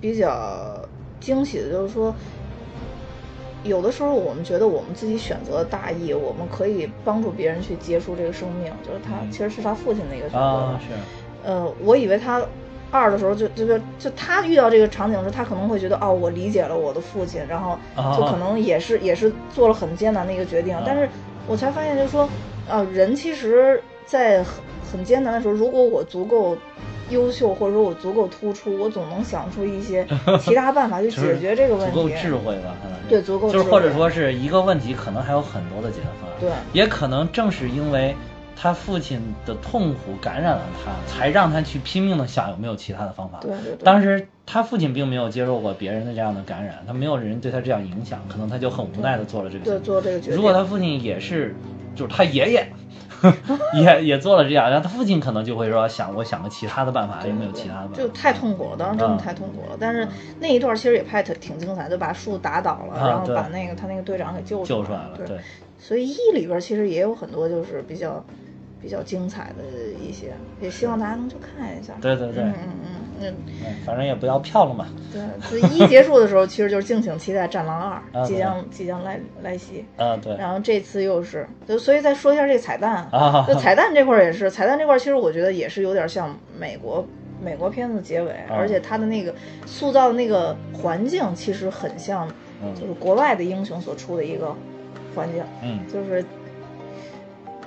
[0.00, 0.82] 比较
[1.20, 2.14] 惊喜的，就是说，
[3.62, 10.38] 有的时候我们觉得我们自己选择大义，我们可以帮助别人去结束这个生命，就是他其实是他父亲的一个选择。
[10.38, 10.94] 啊，是，
[11.44, 12.42] 呃，我以为他
[12.90, 17.78] 二的时候就就就就他遇到这个场景时，他可能会觉得哦，我理解了我的父亲，然后
[18.16, 20.76] 就可能也是、也是做了很艰难的一个决定。
[20.84, 21.08] 但是
[21.46, 22.28] 我才发现，就是说，
[22.68, 24.54] 啊、人其实，在很
[24.92, 26.56] 很艰难的时候，如果我足够
[27.10, 30.04] 优秀，或者说我足够突出，我总能想出一些
[30.42, 31.94] 其他办法去解决这个问题。
[31.94, 36.36] 足够智慧吧，可能对足够就是智慧或者说是一个问题，可能还有很多的解决方案。
[36.40, 38.16] 对也可能正是因为
[38.62, 43.38] 他父亲的痛苦感染了他，才让他去拼命的想有没有其他的方法。
[43.40, 49.78] 对对对当时他父亲并没有接受过别人的这样的感染，他没有人对他这样影响，可能他就很无奈的做了这个对。
[49.78, 50.36] 做这个决定。
[50.36, 51.56] 如果他父亲也是，
[51.94, 52.66] 就是他爷爷。
[53.74, 57.96] 也也做了这样，然后他父亲可能就会说想，我想个其他的办法，有没有其他的办法？
[57.96, 59.76] 就太痛苦了，当时真的嗯太痛苦了。
[59.78, 60.08] 但是
[60.38, 65.38] 那一段其实也拍的挺精彩，就把树打倒了，啊然后把那个他那个队长给救救出来了对
[65.78, 68.24] 所以一里边其实也有很多就是比较
[68.82, 69.64] 比较精彩的
[70.02, 71.92] 一些，也希望大家能去看一下。
[72.00, 72.54] 对对对嗯
[73.20, 74.86] 嗯嗯反正也不要票了嘛。
[75.12, 75.20] 对。
[75.48, 79.84] 自一结束的时候，其实就是敬请期待《战狼二》 啊即将即将来来袭。
[79.96, 87.06] 啊，对然后这次又是，就所以再说一下这个彩蛋啊就彩蛋这块儿也是，彩蛋这块儿其实我觉得也是有点像美国
[87.42, 89.34] 美国片子结尾，啊而且它的那个
[89.66, 92.26] 塑造的那个环境其实很像，
[92.62, 94.54] 嗯就是国外的英雄所处的一个
[95.14, 96.24] 环境，嗯，就是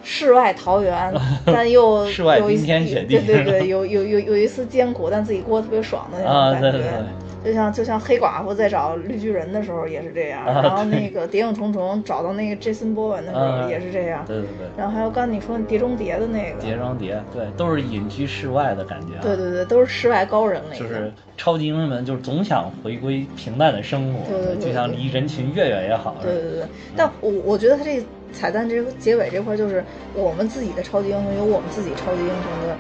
[0.04, 1.14] 世外桃源，
[1.45, 6.72] 但又世外冰天雪地对对对， 有有有有一丝艰苦，但自己过得特别爽的那种啊，感觉。
[6.72, 7.04] 对对对，
[7.43, 19.22] 就像就像黑寡妇在找绿巨人的时候也是这样，啊然后那个谍影重重找到那个 Jason Bourne 的时候啊也是这样，对对对，然后还有刚才你说的碟中谍的那个，碟中谍，对，都是隐居世外的感觉啊。
[19.22, 20.76] 对对对，都是世外高人了。
[20.76, 26.16] 就是超级英雄们，就是总想回归平淡的生活，对对对就像离人群越远越好。
[26.22, 32.78] 对对对，但我我觉得他这个彩蛋这个结尾这块，就是我们自己的超级英雄有我们自己超级英雄的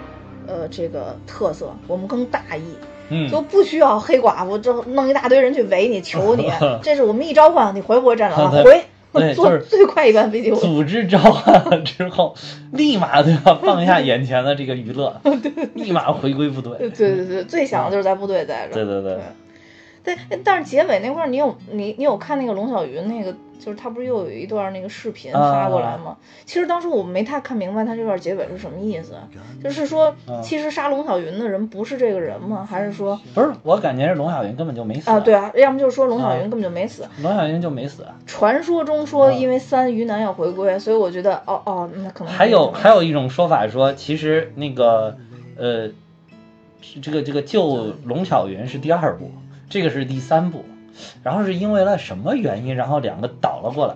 [0.47, 2.75] 呃这个特色，我们更大义。
[3.09, 6.49] 嗯，就不需要黑寡妇就弄一大堆人去围你求你，
[6.81, 8.45] 这是我们一召唤你回不回战场？
[8.51, 8.81] 了回，
[9.11, 10.57] 对坐最快一班飞机回。
[10.57, 12.33] 组织召唤了之后，
[12.71, 13.59] 立马对吧？
[13.61, 15.19] 放下眼前的这个娱乐，
[15.75, 16.77] 立马回归部队。
[16.79, 18.73] 对对对，最想的就是在部队待着。
[18.73, 19.23] 对对对对，
[20.03, 26.17] 但但是结尾那块儿，你有你你有看那个龙小云那个，就是他不是又有一段那个视频发过来吗？
[26.45, 29.13] 其实当时我没太看明白他这段结尾是什么意思，
[29.63, 32.67] 就是说其实杀龙小云的人不是这个人吗？
[32.69, 35.19] 还是说不是，我感觉是龙小云根本就没死啊？
[35.21, 37.07] 对，啊，要么就是说龙小云根本就没死。
[37.21, 38.05] 龙小云就没死。
[38.25, 45.17] 传说中说因为三于南要回归，所以我觉得哦哦，那可能还有还有一种说法说，其实那个
[45.55, 45.89] 呃，
[47.01, 49.31] 这个这个救龙小云是第二部，
[49.69, 50.65] 这个是第三部，
[51.23, 53.95] 然后是因为了什么原因，然后两个倒了过来。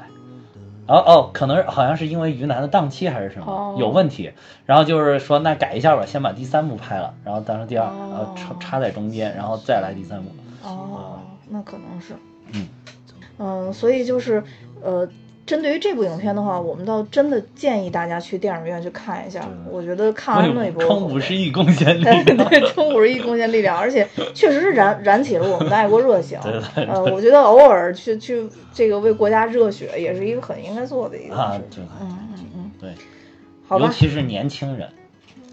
[0.88, 3.76] 哦哦，可能好像是因为于南的档期还是什么、哦。
[3.78, 4.32] 有问题，
[4.65, 8.09] 然后就是说那改一下吧，先把第三部拍了，然后当成第二，哦。
[8.11, 10.30] 然后插插在中间，然后再来第三部。
[10.63, 12.13] 哦，那可能是，
[12.53, 12.68] 嗯。
[13.38, 14.41] 嗯，所以就是
[14.82, 15.07] 呃，
[15.47, 19.47] 针对于这部影片的话，我们倒真的建议大家去电影院去看一下。
[19.71, 26.37] 我觉得看完那一波冲五十亿贡献力 对量，对，冲五十亿贡献力量，而且确实是燃燃起了我们的爱国热情。
[26.43, 31.83] 对对呃，我觉得偶尔去去这个为国家热血，也是一个很应该做的一个啊事，情。
[31.85, 32.89] 对嗯嗯嗯，对，
[33.67, 33.93] 好吧尤。
[33.93, 34.89] 其是年轻人，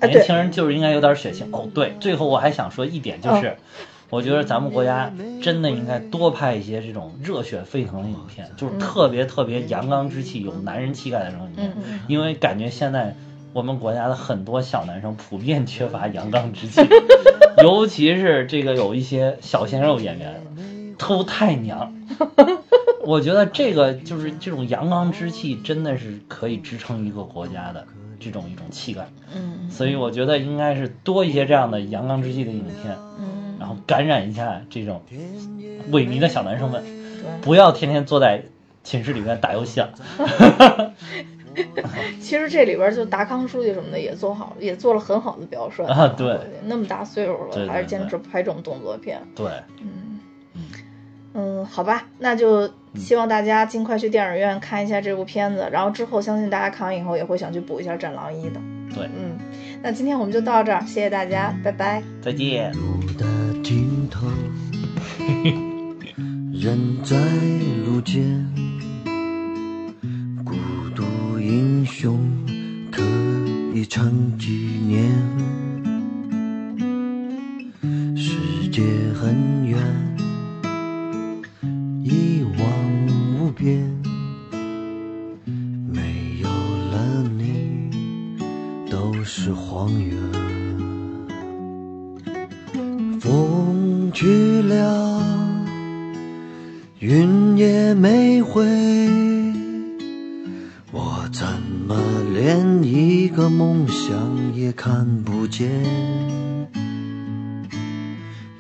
[0.00, 1.48] 哎年轻人就是应该有点血性。
[1.52, 3.56] 哦，对，最后我还想说一点，就是、嗯
[4.10, 11.72] 我觉得咱们国家真的应该多拍一些这种热血沸腾的影片，嗯就是特别特别阳刚之气、有男人气概的这种影片，
[12.08, 13.16] 因为感觉现在。
[13.54, 16.80] 我们国家的很多小男生普遍缺乏阳刚之气，
[17.62, 20.42] 尤其是这个有一些小鲜肉演员，
[20.98, 21.94] 都太娘。
[23.06, 27.86] 我觉得这个就是这种阳刚之气，真的是可以支撑一个国家的
[28.18, 29.06] 这种一种气概。
[29.32, 33.33] 嗯所以我觉得应该是多一些这样的阳刚之气的影片，嗯，
[33.64, 35.00] 然后感染一下这种
[35.90, 36.84] 萎靡的小男生们，
[37.40, 38.42] 不要天天坐在
[38.82, 39.90] 寝室里面打游戏了。
[42.20, 49.18] 其实这里边就达康书记什么的也做好，也做了很好的表率啊对，那么大岁数了，对对还是坚持拍这种动作片。
[49.34, 49.46] 对，
[49.80, 50.20] 嗯
[51.32, 58.60] 嗯，好吧，那就希望大家尽快去电影院看一下这部片子，然后之后相信大家看完以后也会想去补一下《战狼一》的。
[58.94, 59.38] 对，嗯，
[59.82, 62.02] 那今天我们就到这儿，谢谢大家，拜拜。
[62.20, 62.72] 再见。
[64.08, 64.26] 头，
[66.52, 67.16] 人在
[67.84, 68.44] 路间，
[70.44, 70.54] 孤
[70.94, 71.02] 独
[71.38, 72.18] 英雄
[72.90, 73.02] 可
[73.74, 74.50] 以成纪
[74.86, 75.12] 念。
[78.16, 78.82] 世界
[79.14, 79.78] 很远，
[82.02, 83.88] 一望无边，
[85.88, 87.90] 没有了你
[88.90, 90.53] 都是荒原。
[94.14, 95.20] 去了，
[97.00, 98.64] 云也没回，
[100.92, 101.44] 我怎
[101.88, 101.96] 么
[102.32, 105.68] 连一个梦想也看不见？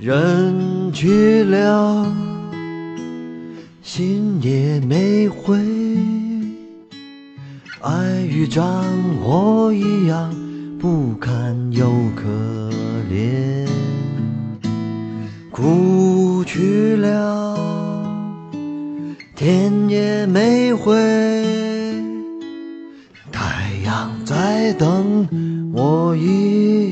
[0.00, 2.12] 人去了，
[3.80, 5.56] 心也没回，
[7.80, 8.64] 爱与战
[9.22, 10.34] 火一样，
[10.80, 12.24] 不堪又可。
[16.54, 17.58] 去了
[19.34, 20.94] 天也没回
[23.32, 26.83] 太阳在等我一